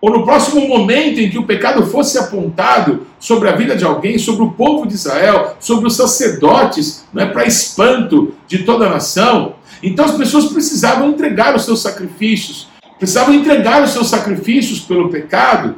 ou 0.00 0.10
no 0.10 0.24
próximo 0.24 0.66
momento 0.68 1.20
em 1.20 1.30
que 1.30 1.38
o 1.38 1.46
pecado 1.46 1.86
fosse 1.86 2.18
apontado 2.18 3.06
sobre 3.18 3.48
a 3.48 3.56
vida 3.56 3.74
de 3.74 3.84
alguém, 3.84 4.18
sobre 4.18 4.42
o 4.42 4.50
povo 4.50 4.86
de 4.86 4.94
Israel, 4.94 5.56
sobre 5.58 5.86
os 5.86 5.96
sacerdotes, 5.96 7.04
não 7.12 7.22
é 7.22 7.26
para 7.26 7.46
espanto 7.46 8.34
de 8.46 8.58
toda 8.58 8.86
a 8.86 8.90
nação, 8.90 9.54
então 9.82 10.04
as 10.04 10.16
pessoas 10.16 10.46
precisavam 10.46 11.10
entregar 11.10 11.54
os 11.54 11.64
seus 11.64 11.80
sacrifícios, 11.80 12.68
precisavam 12.98 13.34
entregar 13.34 13.82
os 13.82 13.90
seus 13.90 14.08
sacrifícios 14.08 14.80
pelo 14.80 15.08
pecado. 15.08 15.76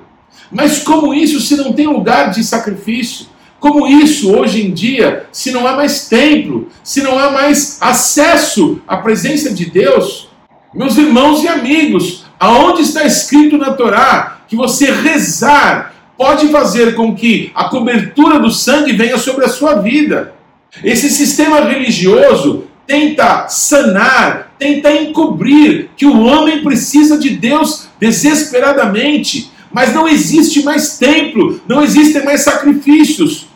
Mas 0.51 0.79
como 0.83 1.13
isso 1.13 1.41
se 1.41 1.57
não 1.57 1.73
tem 1.73 1.87
lugar 1.87 2.31
de 2.31 2.43
sacrifício? 2.45 3.27
Como 3.61 3.89
isso 3.89 4.33
hoje 4.33 4.65
em 4.65 4.73
dia, 4.73 5.27
se 5.33 5.51
não 5.51 5.67
há 5.67 5.75
mais 5.75 6.09
templo, 6.09 6.69
se 6.83 7.03
não 7.03 7.19
há 7.19 7.31
mais 7.31 7.79
acesso 7.81 8.81
à 8.87 8.97
presença 8.97 9.53
de 9.53 9.67
Deus? 9.67 10.29
Meus 10.73 10.97
irmãos 10.97 11.43
e 11.43 11.49
amigos, 11.49 12.25
Aonde 12.39 12.83
está 12.83 13.05
escrito 13.05 13.59
na 13.59 13.73
Torá 13.73 14.39
que 14.47 14.55
você 14.55 14.91
rezar 14.91 15.95
pode 16.17 16.49
fazer 16.49 16.95
com 16.95 17.15
que 17.15 17.51
a 17.55 17.65
cobertura 17.65 18.39
do 18.39 18.51
sangue 18.51 18.93
venha 18.93 19.19
sobre 19.19 19.45
a 19.45 19.49
sua 19.49 19.75
vida? 19.75 20.35
Esse 20.83 21.11
sistema 21.11 21.61
religioso 21.61 22.65
tenta 22.87 23.49
sanar, 23.49 24.55
tenta 24.59 24.91
encobrir 24.93 25.91
que 25.97 26.07
o 26.07 26.21
homem 26.21 26.63
precisa 26.63 27.19
de 27.19 27.31
Deus 27.31 27.89
desesperadamente, 28.01 29.53
Mas 29.71 29.93
não 29.93 30.09
existe 30.09 30.63
mais 30.63 30.97
templo, 30.97 31.61
não 31.69 31.83
existem 31.83 32.25
mais 32.25 32.41
sacrifícios. 32.41 33.49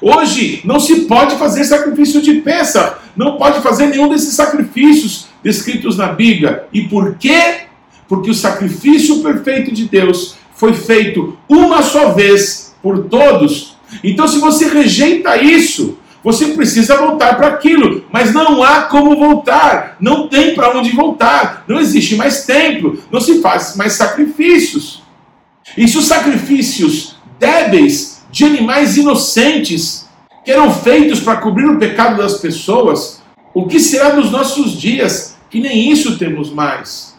Hoje 0.00 0.60
não 0.62 0.78
se 0.78 1.06
pode 1.06 1.36
fazer 1.36 1.64
sacrifício 1.64 2.20
de 2.20 2.34
peça, 2.34 2.98
não 3.16 3.38
pode 3.38 3.62
fazer 3.62 3.86
nenhum 3.86 4.10
desses 4.10 4.34
sacrifícios 4.34 5.26
descritos 5.42 5.96
na 5.96 6.08
Bíblia. 6.08 6.64
E 6.70 6.82
por 6.82 7.14
quê? 7.14 7.63
Porque 8.08 8.30
o 8.30 8.34
sacrifício 8.34 9.22
perfeito 9.22 9.72
de 9.72 9.86
Deus 9.86 10.36
foi 10.54 10.72
feito 10.72 11.36
uma 11.48 11.82
só 11.82 12.12
vez 12.12 12.74
por 12.82 13.04
todos. 13.04 13.76
Então, 14.02 14.28
se 14.28 14.38
você 14.38 14.68
rejeita 14.68 15.36
isso, 15.36 15.98
você 16.24 16.48
precisa 16.48 16.96
voltar 16.96 17.36
para 17.36 17.48
aquilo, 17.48 18.04
mas 18.10 18.32
não 18.32 18.62
há 18.62 18.82
como 18.82 19.14
voltar, 19.14 19.96
não 20.00 20.26
tem 20.26 20.54
para 20.54 20.76
onde 20.76 20.90
voltar, 20.90 21.64
não 21.68 21.78
existe 21.78 22.16
mais 22.16 22.46
templo, 22.46 22.98
não 23.10 23.20
se 23.20 23.42
faz 23.42 23.76
mais 23.76 23.92
sacrifícios. 23.92 25.02
E 25.76 25.86
se 25.86 25.98
os 25.98 26.06
sacrifícios 26.06 27.16
débeis 27.38 28.24
de 28.30 28.44
animais 28.44 28.96
inocentes 28.96 30.08
que 30.44 30.50
eram 30.50 30.72
feitos 30.72 31.20
para 31.20 31.36
cobrir 31.36 31.66
o 31.66 31.78
pecado 31.78 32.16
das 32.16 32.38
pessoas, 32.38 33.22
o 33.52 33.66
que 33.66 33.78
será 33.78 34.10
dos 34.10 34.30
nossos 34.30 34.72
dias? 34.72 35.36
Que 35.50 35.60
nem 35.60 35.90
isso 35.90 36.18
temos 36.18 36.50
mais. 36.50 37.13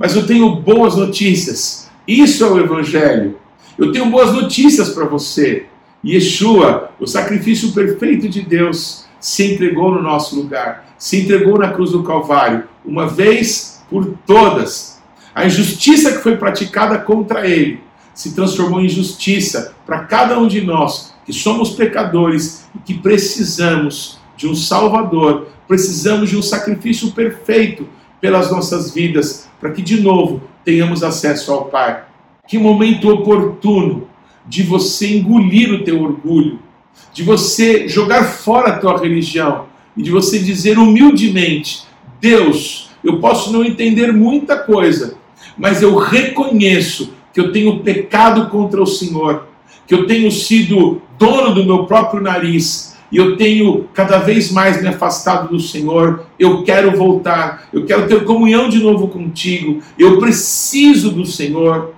Mas 0.00 0.16
eu 0.16 0.26
tenho 0.26 0.56
boas 0.56 0.96
notícias. 0.96 1.90
Isso 2.08 2.42
é 2.42 2.48
o 2.48 2.58
Evangelho. 2.58 3.36
Eu 3.76 3.92
tenho 3.92 4.06
boas 4.06 4.32
notícias 4.32 4.88
para 4.88 5.04
você. 5.04 5.66
Yeshua, 6.02 6.90
o 6.98 7.06
sacrifício 7.06 7.72
perfeito 7.72 8.26
de 8.26 8.40
Deus, 8.40 9.04
se 9.20 9.52
entregou 9.52 9.92
no 9.92 10.00
nosso 10.00 10.34
lugar, 10.34 10.94
se 10.96 11.20
entregou 11.20 11.58
na 11.58 11.70
cruz 11.70 11.90
do 11.90 12.02
Calvário, 12.02 12.64
uma 12.82 13.06
vez 13.06 13.82
por 13.90 14.16
todas. 14.26 15.02
A 15.34 15.44
injustiça 15.44 16.12
que 16.12 16.22
foi 16.22 16.38
praticada 16.38 16.98
contra 16.98 17.46
ele 17.46 17.80
se 18.14 18.34
transformou 18.34 18.80
em 18.80 18.88
justiça 18.88 19.74
para 19.84 20.04
cada 20.04 20.38
um 20.38 20.48
de 20.48 20.62
nós 20.62 21.12
que 21.26 21.32
somos 21.34 21.70
pecadores 21.70 22.64
e 22.74 22.78
que 22.78 22.94
precisamos 22.94 24.18
de 24.34 24.48
um 24.48 24.54
Salvador, 24.54 25.48
precisamos 25.68 26.30
de 26.30 26.38
um 26.38 26.42
sacrifício 26.42 27.12
perfeito 27.12 27.86
pelas 28.20 28.50
nossas 28.50 28.92
vidas, 28.92 29.48
para 29.60 29.70
que 29.70 29.82
de 29.82 30.00
novo 30.00 30.42
tenhamos 30.64 31.02
acesso 31.02 31.52
ao 31.52 31.66
Pai. 31.66 32.04
Que 32.46 32.58
momento 32.58 33.08
oportuno 33.08 34.08
de 34.46 34.62
você 34.62 35.16
engolir 35.16 35.72
o 35.72 35.84
teu 35.84 36.02
orgulho, 36.02 36.58
de 37.12 37.22
você 37.22 37.88
jogar 37.88 38.24
fora 38.24 38.70
a 38.70 38.78
tua 38.78 38.98
religião 38.98 39.66
e 39.96 40.02
de 40.02 40.10
você 40.10 40.38
dizer 40.38 40.78
humildemente: 40.78 41.84
Deus, 42.20 42.90
eu 43.02 43.18
posso 43.18 43.52
não 43.52 43.64
entender 43.64 44.12
muita 44.12 44.58
coisa, 44.58 45.16
mas 45.56 45.82
eu 45.82 45.96
reconheço 45.96 47.14
que 47.32 47.40
eu 47.40 47.52
tenho 47.52 47.80
pecado 47.80 48.48
contra 48.48 48.82
o 48.82 48.86
Senhor, 48.86 49.46
que 49.86 49.94
eu 49.94 50.06
tenho 50.06 50.30
sido 50.30 51.00
dono 51.18 51.54
do 51.54 51.64
meu 51.64 51.84
próprio 51.84 52.20
nariz 52.20 52.89
e 53.10 53.16
eu 53.16 53.36
tenho 53.36 53.88
cada 53.92 54.18
vez 54.18 54.50
mais 54.52 54.80
me 54.80 54.88
afastado 54.88 55.48
do 55.48 55.58
Senhor. 55.58 56.26
Eu 56.38 56.62
quero 56.62 56.96
voltar, 56.96 57.68
eu 57.72 57.84
quero 57.84 58.06
ter 58.06 58.24
comunhão 58.24 58.68
de 58.68 58.78
novo 58.78 59.08
contigo. 59.08 59.82
Eu 59.98 60.18
preciso 60.18 61.10
do 61.10 61.26
Senhor. 61.26 61.94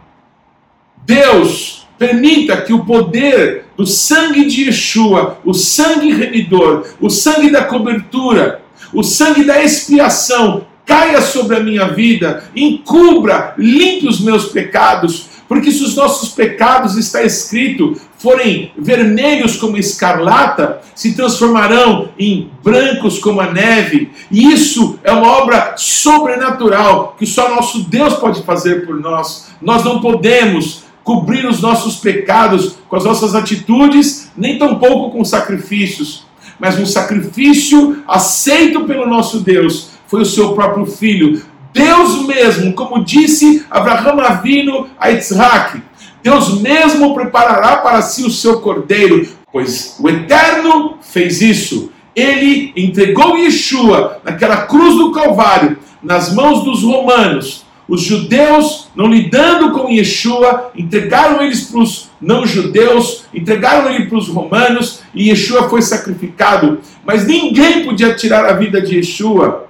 Deus, 1.04 1.86
permita 1.98 2.62
que 2.62 2.72
o 2.72 2.84
poder 2.84 3.66
do 3.76 3.86
sangue 3.86 4.46
de 4.46 4.64
Yeshua, 4.64 5.38
o 5.44 5.52
sangue 5.52 6.12
remidor, 6.12 6.86
o 7.00 7.10
sangue 7.10 7.50
da 7.50 7.64
cobertura, 7.64 8.62
o 8.92 9.02
sangue 9.02 9.44
da 9.44 9.62
expiação, 9.62 10.66
caia 10.84 11.20
sobre 11.20 11.56
a 11.56 11.60
minha 11.60 11.88
vida, 11.88 12.44
encubra, 12.56 13.54
limpe 13.56 14.08
os 14.08 14.20
meus 14.20 14.46
pecados, 14.46 15.28
porque 15.48 15.70
se 15.70 15.82
os 15.82 15.94
nossos 15.94 16.30
pecados, 16.30 16.96
está 16.96 17.22
escrito, 17.22 17.96
forem 18.22 18.70
vermelhos 18.78 19.56
como 19.56 19.76
escarlata, 19.76 20.80
se 20.94 21.14
transformarão 21.14 22.10
em 22.16 22.50
brancos 22.62 23.18
como 23.18 23.40
a 23.40 23.52
neve. 23.52 24.12
E 24.30 24.52
isso 24.52 24.98
é 25.02 25.10
uma 25.10 25.26
obra 25.26 25.74
sobrenatural 25.76 27.16
que 27.18 27.26
só 27.26 27.50
nosso 27.50 27.82
Deus 27.90 28.14
pode 28.14 28.42
fazer 28.44 28.86
por 28.86 29.00
nós. 29.00 29.48
Nós 29.60 29.82
não 29.82 30.00
podemos 30.00 30.84
cobrir 31.02 31.44
os 31.46 31.60
nossos 31.60 31.96
pecados 31.96 32.76
com 32.88 32.94
as 32.94 33.04
nossas 33.04 33.34
atitudes, 33.34 34.30
nem 34.36 34.56
tampouco 34.56 35.10
com 35.10 35.24
sacrifícios. 35.24 36.24
Mas 36.60 36.78
um 36.78 36.86
sacrifício 36.86 38.04
aceito 38.06 38.84
pelo 38.84 39.04
nosso 39.04 39.40
Deus 39.40 39.90
foi 40.06 40.22
o 40.22 40.26
seu 40.26 40.52
próprio 40.52 40.86
filho, 40.86 41.42
Deus 41.72 42.26
mesmo, 42.26 42.74
como 42.74 43.02
disse 43.02 43.64
Abraão 43.70 44.20
Avino 44.20 44.88
a 45.00 45.10
Isaac, 45.10 45.82
Deus 46.22 46.60
mesmo 46.60 47.14
preparará 47.14 47.78
para 47.78 48.00
si 48.02 48.24
o 48.24 48.30
seu 48.30 48.60
cordeiro, 48.60 49.26
pois 49.52 49.96
o 49.98 50.08
Eterno 50.08 50.98
fez 51.00 51.42
isso. 51.42 51.90
Ele 52.14 52.72
entregou 52.76 53.36
Yeshua 53.38 54.20
naquela 54.24 54.58
cruz 54.66 54.96
do 54.96 55.12
Calvário, 55.12 55.78
nas 56.02 56.32
mãos 56.32 56.62
dos 56.62 56.82
romanos. 56.82 57.64
Os 57.88 58.02
judeus, 58.02 58.88
não 58.94 59.06
lidando 59.06 59.72
com 59.72 59.90
Yeshua, 59.90 60.70
entregaram 60.76 61.42
eles 61.42 61.64
para 61.64 61.80
os 61.80 62.10
não-judeus, 62.20 63.24
entregaram 63.34 63.90
ele 63.90 64.06
para 64.06 64.18
os 64.18 64.28
romanos 64.28 65.00
e 65.14 65.28
Yeshua 65.28 65.68
foi 65.68 65.82
sacrificado. 65.82 66.78
Mas 67.04 67.26
ninguém 67.26 67.84
podia 67.84 68.14
tirar 68.14 68.46
a 68.46 68.52
vida 68.52 68.80
de 68.80 68.96
Yeshua. 68.96 69.66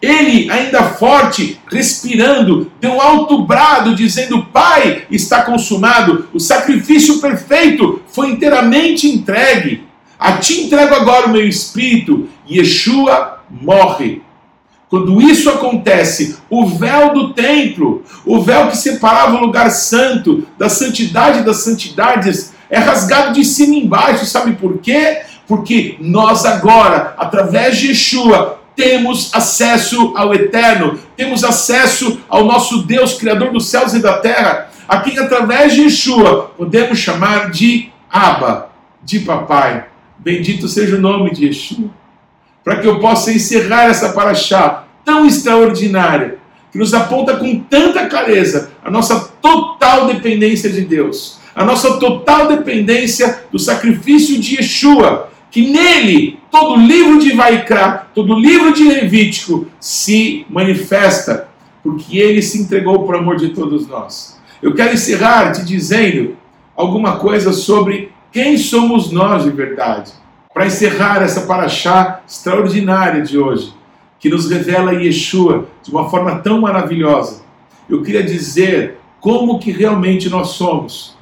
Ele, 0.00 0.50
ainda 0.50 0.82
forte, 0.84 1.60
respirando, 1.70 2.72
deu 2.80 2.92
um 2.92 3.00
alto 3.00 3.44
brado, 3.44 3.94
dizendo: 3.94 4.46
Pai, 4.46 5.04
está 5.10 5.42
consumado, 5.42 6.28
o 6.32 6.40
sacrifício 6.40 7.20
perfeito 7.20 8.00
foi 8.08 8.30
inteiramente 8.30 9.06
entregue. 9.08 9.84
A 10.18 10.32
ti 10.32 10.62
entrego 10.62 10.94
agora 10.94 11.26
o 11.26 11.30
meu 11.30 11.46
espírito. 11.46 12.28
Yeshua 12.48 13.40
morre. 13.50 14.22
Quando 14.88 15.20
isso 15.20 15.48
acontece, 15.48 16.36
o 16.50 16.66
véu 16.66 17.14
do 17.14 17.32
templo, 17.32 18.02
o 18.26 18.40
véu 18.40 18.68
que 18.68 18.76
separava 18.76 19.36
o 19.36 19.40
lugar 19.40 19.70
santo 19.70 20.46
da 20.58 20.68
santidade 20.68 21.44
das 21.44 21.58
santidades, 21.58 22.52
é 22.68 22.78
rasgado 22.78 23.34
de 23.34 23.44
cima 23.44 23.76
embaixo. 23.76 24.26
Sabe 24.26 24.52
por 24.54 24.78
quê? 24.78 25.22
Porque 25.46 25.96
nós 26.00 26.44
agora, 26.44 27.14
através 27.16 27.78
de 27.78 27.88
Yeshua, 27.88 28.59
temos 28.80 29.28
acesso 29.34 30.14
ao 30.16 30.32
eterno, 30.32 30.98
temos 31.14 31.44
acesso 31.44 32.18
ao 32.26 32.46
nosso 32.46 32.82
Deus, 32.84 33.12
Criador 33.12 33.52
dos 33.52 33.66
céus 33.66 33.92
e 33.92 33.98
da 33.98 34.18
terra, 34.20 34.70
a 34.88 35.00
quem 35.00 35.18
através 35.18 35.74
de 35.74 35.82
Yeshua 35.82 36.50
podemos 36.56 36.98
chamar 36.98 37.50
de 37.50 37.90
Abba, 38.10 38.70
de 39.04 39.20
Papai. 39.20 39.84
Bendito 40.18 40.66
seja 40.66 40.96
o 40.96 41.00
nome 41.00 41.30
de 41.30 41.44
Yeshua. 41.44 41.90
Para 42.64 42.76
que 42.80 42.88
eu 42.88 42.98
possa 42.98 43.30
encerrar 43.30 43.84
essa 43.84 44.14
paraxá 44.14 44.84
tão 45.04 45.26
extraordinária, 45.26 46.38
que 46.72 46.78
nos 46.78 46.94
aponta 46.94 47.36
com 47.36 47.60
tanta 47.60 48.06
clareza 48.06 48.70
a 48.82 48.90
nossa 48.90 49.28
total 49.42 50.06
dependência 50.06 50.70
de 50.70 50.80
Deus, 50.82 51.38
a 51.54 51.64
nossa 51.66 51.98
total 51.98 52.48
dependência 52.48 53.44
do 53.52 53.58
sacrifício 53.58 54.40
de 54.40 54.56
Yeshua, 54.56 55.29
que 55.50 55.70
nele 55.70 56.38
todo 56.50 56.76
livro 56.76 57.18
de 57.18 57.32
Vaikra, 57.32 58.06
todo 58.14 58.38
livro 58.38 58.72
de 58.72 58.84
Levítico 58.84 59.66
se 59.80 60.46
manifesta, 60.48 61.48
porque 61.82 62.18
ele 62.18 62.42
se 62.42 62.60
entregou 62.60 63.04
por 63.04 63.16
amor 63.16 63.36
de 63.36 63.48
todos 63.48 63.86
nós. 63.88 64.40
Eu 64.62 64.74
quero 64.74 64.92
encerrar 64.92 65.52
te 65.52 65.64
dizendo 65.64 66.36
alguma 66.76 67.16
coisa 67.16 67.52
sobre 67.52 68.12
quem 68.30 68.56
somos 68.56 69.10
nós 69.10 69.44
de 69.44 69.50
verdade. 69.50 70.12
Para 70.52 70.66
encerrar 70.66 71.22
essa 71.22 71.42
paraxá 71.42 72.20
extraordinária 72.28 73.22
de 73.22 73.38
hoje, 73.38 73.72
que 74.18 74.28
nos 74.28 74.50
revela 74.50 74.92
Yeshua 74.92 75.66
de 75.82 75.90
uma 75.90 76.08
forma 76.10 76.38
tão 76.40 76.60
maravilhosa, 76.60 77.42
eu 77.88 78.02
queria 78.02 78.22
dizer 78.22 78.98
como 79.20 79.58
que 79.58 79.70
realmente 79.70 80.28
nós 80.28 80.48
somos. 80.50 81.16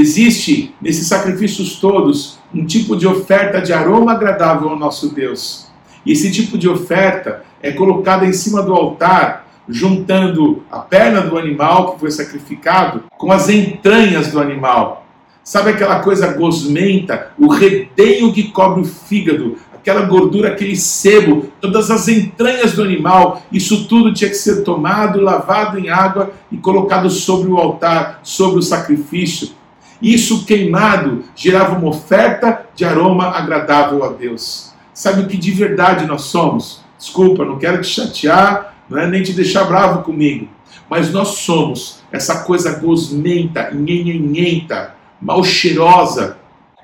Existe 0.00 0.72
nesses 0.80 1.08
sacrifícios 1.08 1.80
todos 1.80 2.38
um 2.54 2.64
tipo 2.64 2.94
de 2.94 3.04
oferta 3.04 3.60
de 3.60 3.72
aroma 3.72 4.12
agradável 4.12 4.68
ao 4.68 4.78
nosso 4.78 5.12
Deus. 5.12 5.66
E 6.06 6.12
esse 6.12 6.30
tipo 6.30 6.56
de 6.56 6.68
oferta 6.68 7.42
é 7.60 7.72
colocada 7.72 8.24
em 8.24 8.32
cima 8.32 8.62
do 8.62 8.72
altar, 8.72 9.48
juntando 9.68 10.62
a 10.70 10.78
perna 10.78 11.22
do 11.22 11.36
animal 11.36 11.94
que 11.94 11.98
foi 11.98 12.12
sacrificado 12.12 13.06
com 13.18 13.32
as 13.32 13.48
entranhas 13.48 14.28
do 14.28 14.38
animal. 14.38 15.04
Sabe 15.42 15.70
aquela 15.70 15.98
coisa 15.98 16.32
gosmenta, 16.32 17.32
o 17.36 17.48
redenho 17.48 18.32
que 18.32 18.52
cobre 18.52 18.82
o 18.82 18.84
fígado, 18.84 19.56
aquela 19.74 20.02
gordura, 20.02 20.50
aquele 20.50 20.76
sebo, 20.76 21.48
todas 21.60 21.90
as 21.90 22.06
entranhas 22.06 22.72
do 22.72 22.84
animal, 22.84 23.42
isso 23.50 23.88
tudo 23.88 24.14
tinha 24.14 24.30
que 24.30 24.36
ser 24.36 24.62
tomado, 24.62 25.20
lavado 25.20 25.76
em 25.76 25.88
água 25.88 26.30
e 26.52 26.56
colocado 26.56 27.10
sobre 27.10 27.50
o 27.50 27.56
altar, 27.56 28.20
sobre 28.22 28.60
o 28.60 28.62
sacrifício. 28.62 29.57
Isso 30.00 30.44
queimado 30.44 31.24
gerava 31.34 31.76
uma 31.76 31.88
oferta 31.88 32.66
de 32.74 32.84
aroma 32.84 33.26
agradável 33.28 34.04
a 34.04 34.08
Deus. 34.08 34.72
Sabe 34.94 35.22
o 35.22 35.26
que 35.26 35.36
de 35.36 35.50
verdade 35.50 36.06
nós 36.06 36.22
somos? 36.22 36.80
Desculpa, 36.98 37.44
não 37.44 37.58
quero 37.58 37.80
te 37.80 37.88
chatear, 37.88 38.74
não 38.88 38.98
é 38.98 39.06
nem 39.06 39.22
te 39.22 39.32
deixar 39.32 39.64
bravo 39.64 40.02
comigo. 40.02 40.48
mas 40.90 41.12
nós 41.12 41.28
somos 41.28 42.00
essa 42.10 42.44
coisa 42.44 42.78
gosmenta, 42.78 43.70
nhenhenhenta, 43.72 44.94
mal 45.20 45.44
cheirosa. 45.44 46.38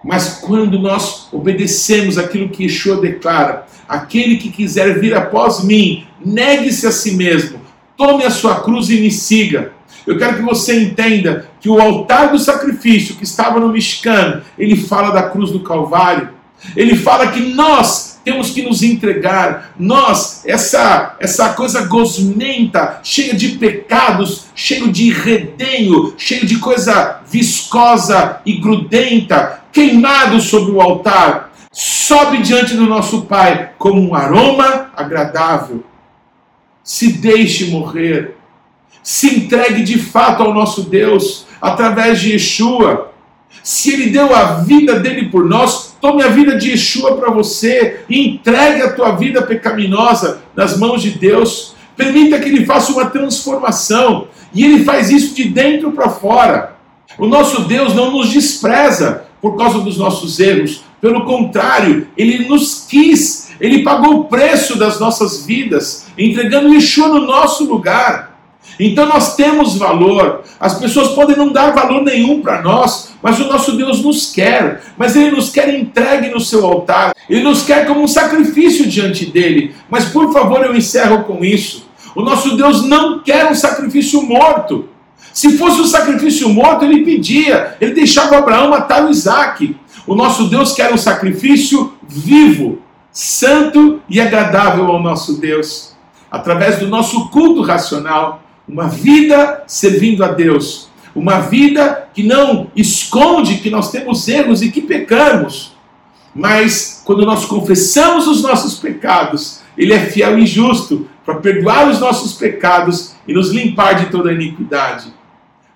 Mas 0.04 0.40
quando 0.40 0.78
nós 0.78 1.28
obedecemos 1.32 2.18
aquilo 2.18 2.50
que 2.50 2.64
Yeshua 2.64 3.00
declara, 3.00 3.66
aquele 3.88 4.36
que 4.36 4.50
quiser 4.50 5.00
vir 5.00 5.14
após 5.14 5.64
mim, 5.64 6.06
negue-se 6.22 6.86
a 6.86 6.92
si 6.92 7.12
mesmo, 7.12 7.60
tome 7.96 8.24
a 8.24 8.30
sua 8.30 8.60
cruz 8.60 8.90
e 8.90 9.00
me 9.00 9.10
siga. 9.10 9.72
Eu 10.06 10.18
quero 10.18 10.36
que 10.36 10.42
você 10.42 10.80
entenda 10.82 11.48
que 11.60 11.68
o 11.68 11.80
altar 11.80 12.30
do 12.30 12.38
sacrifício 12.38 13.14
que 13.16 13.24
estava 13.24 13.58
no 13.58 13.68
Mishkan, 13.68 14.42
ele 14.58 14.76
fala 14.76 15.10
da 15.10 15.22
cruz 15.22 15.50
do 15.50 15.60
Calvário. 15.60 16.30
Ele 16.76 16.96
fala 16.96 17.28
que 17.28 17.40
nós 17.40 18.14
temos 18.24 18.50
que 18.50 18.62
nos 18.62 18.82
entregar. 18.82 19.72
Nós, 19.78 20.42
essa 20.46 21.16
essa 21.20 21.52
coisa 21.52 21.86
gosmenta, 21.86 23.00
cheia 23.02 23.34
de 23.34 23.50
pecados, 23.50 24.46
cheio 24.54 24.90
de 24.90 25.12
redenho, 25.12 26.14
cheio 26.16 26.46
de 26.46 26.58
coisa 26.58 27.20
viscosa 27.30 28.40
e 28.46 28.54
grudenta, 28.54 29.64
queimado 29.72 30.40
sobre 30.40 30.72
o 30.72 30.80
altar, 30.80 31.52
sobe 31.70 32.38
diante 32.38 32.74
do 32.74 32.86
nosso 32.86 33.22
Pai 33.22 33.72
como 33.78 34.00
um 34.00 34.14
aroma 34.14 34.90
agradável. 34.96 35.84
Se 36.82 37.12
deixe 37.14 37.66
morrer. 37.66 38.36
Se 39.04 39.36
entregue 39.36 39.82
de 39.82 39.98
fato 39.98 40.42
ao 40.42 40.54
nosso 40.54 40.84
Deus 40.84 41.44
através 41.60 42.20
de 42.20 42.32
Yeshua. 42.32 43.12
Se 43.62 43.92
Ele 43.92 44.06
deu 44.06 44.34
a 44.34 44.54
vida 44.62 44.98
dele 44.98 45.28
por 45.28 45.44
nós, 45.44 45.94
tome 46.00 46.22
a 46.22 46.28
vida 46.28 46.56
de 46.56 46.70
Yeshua 46.70 47.14
para 47.14 47.30
você 47.30 48.00
e 48.08 48.26
entregue 48.26 48.80
a 48.80 48.94
tua 48.94 49.12
vida 49.12 49.42
pecaminosa 49.42 50.40
nas 50.56 50.78
mãos 50.78 51.02
de 51.02 51.10
Deus. 51.10 51.74
Permita 51.94 52.40
que 52.40 52.48
Ele 52.48 52.64
faça 52.64 52.92
uma 52.92 53.10
transformação. 53.10 54.26
E 54.54 54.64
Ele 54.64 54.84
faz 54.84 55.10
isso 55.10 55.34
de 55.34 55.44
dentro 55.44 55.92
para 55.92 56.08
fora. 56.08 56.76
O 57.18 57.26
nosso 57.26 57.62
Deus 57.64 57.94
não 57.94 58.10
nos 58.10 58.30
despreza 58.30 59.26
por 59.42 59.54
causa 59.58 59.80
dos 59.80 59.98
nossos 59.98 60.40
erros. 60.40 60.82
Pelo 60.98 61.26
contrário, 61.26 62.08
Ele 62.16 62.48
nos 62.48 62.86
quis. 62.88 63.50
Ele 63.60 63.82
pagou 63.82 64.20
o 64.20 64.24
preço 64.24 64.78
das 64.78 64.98
nossas 64.98 65.44
vidas, 65.44 66.06
entregando 66.16 66.72
Yeshua 66.72 67.08
no 67.08 67.26
nosso 67.26 67.64
lugar. 67.64 68.33
Então 68.78 69.06
nós 69.06 69.36
temos 69.36 69.76
valor. 69.76 70.42
As 70.58 70.78
pessoas 70.78 71.08
podem 71.08 71.36
não 71.36 71.52
dar 71.52 71.72
valor 71.72 72.02
nenhum 72.02 72.40
para 72.40 72.62
nós, 72.62 73.12
mas 73.22 73.38
o 73.40 73.46
nosso 73.46 73.76
Deus 73.76 74.02
nos 74.02 74.32
quer. 74.32 74.82
Mas 74.96 75.16
Ele 75.16 75.30
nos 75.30 75.50
quer 75.50 75.72
entregue 75.74 76.28
no 76.28 76.40
seu 76.40 76.64
altar. 76.66 77.14
Ele 77.28 77.42
nos 77.42 77.62
quer 77.62 77.86
como 77.86 78.02
um 78.02 78.08
sacrifício 78.08 78.86
diante 78.86 79.26
dele. 79.26 79.74
Mas 79.88 80.06
por 80.06 80.32
favor, 80.32 80.64
eu 80.64 80.74
encerro 80.74 81.24
com 81.24 81.44
isso. 81.44 81.88
O 82.14 82.22
nosso 82.22 82.56
Deus 82.56 82.84
não 82.84 83.20
quer 83.20 83.50
um 83.50 83.54
sacrifício 83.54 84.22
morto. 84.22 84.88
Se 85.32 85.58
fosse 85.58 85.80
um 85.80 85.86
sacrifício 85.86 86.48
morto, 86.48 86.84
ele 86.84 87.04
pedia, 87.04 87.76
ele 87.80 87.92
deixava 87.92 88.38
Abraão 88.38 88.70
matar 88.70 89.04
o 89.04 89.10
Isaac. 89.10 89.76
O 90.06 90.14
nosso 90.14 90.44
Deus 90.44 90.72
quer 90.72 90.92
um 90.92 90.96
sacrifício 90.96 91.94
vivo, 92.06 92.78
santo 93.10 94.00
e 94.08 94.20
agradável 94.20 94.86
ao 94.86 95.02
nosso 95.02 95.40
Deus, 95.40 95.96
através 96.30 96.78
do 96.78 96.86
nosso 96.86 97.30
culto 97.30 97.62
racional 97.62 98.43
uma 98.66 98.88
vida 98.88 99.62
servindo 99.66 100.24
a 100.24 100.28
Deus, 100.28 100.88
uma 101.14 101.40
vida 101.40 102.08
que 102.12 102.22
não 102.22 102.70
esconde 102.74 103.58
que 103.58 103.70
nós 103.70 103.90
temos 103.90 104.26
erros 104.26 104.62
e 104.62 104.70
que 104.70 104.80
pecamos, 104.80 105.76
mas 106.34 107.02
quando 107.04 107.24
nós 107.24 107.44
confessamos 107.44 108.26
os 108.26 108.42
nossos 108.42 108.74
pecados, 108.74 109.60
Ele 109.78 109.92
é 109.92 110.00
fiel 110.00 110.38
e 110.38 110.46
justo 110.46 111.08
para 111.24 111.36
perdoar 111.36 111.88
os 111.88 112.00
nossos 112.00 112.32
pecados 112.34 113.14
e 113.26 113.32
nos 113.32 113.50
limpar 113.50 113.94
de 113.94 114.06
toda 114.10 114.32
iniquidade. 114.32 115.12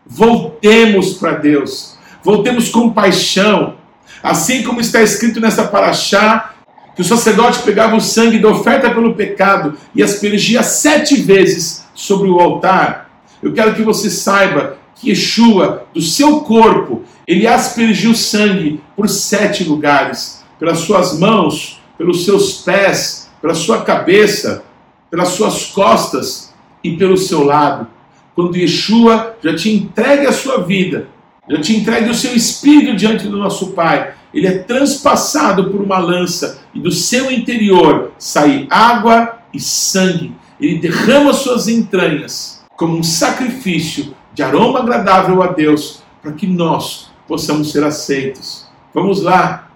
Voltemos 0.04 1.14
para 1.14 1.32
Deus, 1.32 1.96
voltemos 2.24 2.68
com 2.68 2.90
paixão, 2.90 3.76
assim 4.22 4.62
como 4.62 4.80
está 4.80 5.00
escrito 5.02 5.40
nessa 5.40 5.64
paraxá, 5.64 6.54
que 6.96 7.02
o 7.02 7.04
sacerdote 7.04 7.60
pegava 7.62 7.94
o 7.94 8.00
sangue 8.00 8.40
da 8.40 8.48
oferta 8.48 8.90
pelo 8.90 9.14
pecado 9.14 9.76
e 9.94 10.02
aspergia 10.02 10.64
sete 10.64 11.14
vezes 11.14 11.84
sobre 11.98 12.30
o 12.30 12.38
altar, 12.38 13.10
eu 13.42 13.52
quero 13.52 13.74
que 13.74 13.82
você 13.82 14.08
saiba 14.08 14.78
que 14.94 15.10
Yeshua, 15.10 15.84
do 15.92 16.00
seu 16.00 16.42
corpo, 16.42 17.02
ele 17.26 17.44
aspergiu 17.44 18.14
sangue 18.14 18.80
por 18.94 19.08
sete 19.08 19.64
lugares, 19.64 20.44
pelas 20.60 20.78
suas 20.78 21.18
mãos, 21.18 21.80
pelos 21.96 22.24
seus 22.24 22.62
pés, 22.62 23.28
pela 23.42 23.52
sua 23.52 23.82
cabeça, 23.82 24.62
pelas 25.10 25.30
suas 25.30 25.66
costas 25.66 26.54
e 26.84 26.96
pelo 26.96 27.16
seu 27.16 27.42
lado. 27.42 27.88
Quando 28.32 28.56
Yeshua 28.56 29.36
já 29.42 29.56
te 29.56 29.68
entregue 29.68 30.26
a 30.26 30.32
sua 30.32 30.58
vida, 30.58 31.08
já 31.50 31.60
te 31.60 31.76
entregue 31.76 32.10
o 32.10 32.14
seu 32.14 32.32
espírito 32.36 32.94
diante 32.94 33.26
do 33.26 33.38
nosso 33.38 33.72
Pai, 33.72 34.14
ele 34.32 34.46
é 34.46 34.58
transpassado 34.58 35.68
por 35.68 35.80
uma 35.80 35.98
lança 35.98 36.60
e 36.72 36.78
do 36.78 36.92
seu 36.92 37.28
interior 37.32 38.12
sai 38.18 38.68
água 38.70 39.38
e 39.52 39.58
sangue 39.58 40.32
ele 40.60 40.78
derrama 40.78 41.32
suas 41.32 41.68
entranhas 41.68 42.64
como 42.76 42.96
um 42.96 43.02
sacrifício 43.02 44.14
de 44.32 44.42
aroma 44.42 44.80
agradável 44.80 45.42
a 45.42 45.48
Deus, 45.48 46.02
para 46.22 46.32
que 46.32 46.46
nós 46.46 47.10
possamos 47.26 47.72
ser 47.72 47.82
aceitos. 47.84 48.68
Vamos 48.94 49.22
lá, 49.22 49.70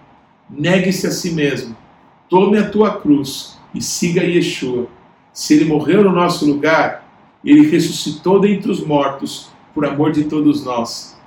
negue-se 0.49 1.07
a 1.07 1.11
si 1.11 1.31
mesmo, 1.31 1.75
tome 2.29 2.57
a 2.57 2.69
tua 2.69 2.95
cruz 2.97 3.57
e 3.73 3.81
siga 3.81 4.23
Yeshua. 4.23 4.87
Se 5.33 5.53
ele 5.53 5.65
morreu 5.65 6.03
no 6.03 6.11
nosso 6.11 6.45
lugar, 6.45 7.07
ele 7.43 7.69
ressuscitou 7.69 8.39
dentre 8.39 8.71
os 8.71 8.85
mortos 8.85 9.49
por 9.73 9.85
amor 9.85 10.11
de 10.11 10.25
todos 10.25 10.63
nós. 10.63 11.17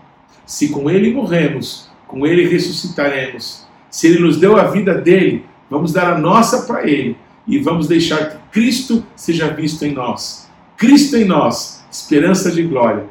Se 0.47 0.69
com 0.69 0.89
ele 0.89 1.13
morremos, 1.13 1.91
com 2.07 2.27
ele 2.27 2.49
ressuscitaremos. 2.49 3.67
Se 3.91 4.07
ele 4.07 4.21
nos 4.21 4.39
deu 4.39 4.57
a 4.57 4.65
vida 4.65 4.95
dele, 4.95 5.45
vamos 5.69 5.93
dar 5.93 6.13
a 6.13 6.19
nossa 6.19 6.63
para 6.63 6.89
ele 6.89 7.17
e 7.47 7.59
vamos 7.59 7.87
deixar 7.87 8.31
que 8.31 8.51
Cristo 8.53 9.07
seja 9.15 9.49
visto 9.49 9.85
em 9.85 9.93
nós. 9.93 10.49
Cristo 10.77 11.17
em 11.17 11.25
nós, 11.25 11.85
esperança 11.91 12.51
de 12.51 12.63
glória. 12.63 13.07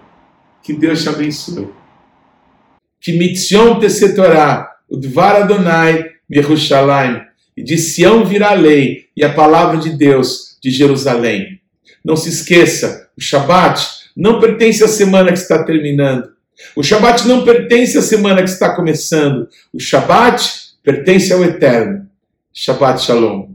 Que 0.62 0.74
Deus 0.74 1.04
te 1.04 1.10
abençoe. 1.10 1.70
Que 3.00 3.18
mitzion 3.18 3.80
tesetorá, 3.80 4.72
o 4.90 4.98
dvar 4.98 5.44
Adonai, 5.44 6.06
Yerushalayim. 6.32 7.22
E 7.56 7.64
de 7.64 7.78
Sião 7.78 8.26
virá 8.26 8.50
a 8.50 8.56
lei 8.56 9.06
e 9.16 9.24
a 9.24 9.34
palavra 9.34 9.78
de 9.78 9.92
Deus 9.92 10.58
de 10.62 10.70
Jerusalém. 10.70 11.62
Não 12.04 12.18
se 12.18 12.30
esqueça, 12.30 13.10
o 13.18 13.22
Shabat 13.22 13.82
não 14.16 14.40
pertence 14.40 14.84
à 14.84 14.88
semana 14.88 15.32
que 15.32 15.40
está 15.40 15.64
terminando. 15.64 16.30
O 16.76 16.84
Shabat 16.84 17.28
não 17.28 17.44
pertence 17.44 17.98
à 17.98 18.02
semana 18.02 18.44
que 18.44 18.50
está 18.50 18.76
começando. 18.76 19.48
O 19.74 19.80
Shabat 19.80 20.50
pertence 20.84 21.32
ao 21.32 21.44
Eterno. 21.44 22.08
Shabbat 22.54 23.02
Shalom. 23.02 23.55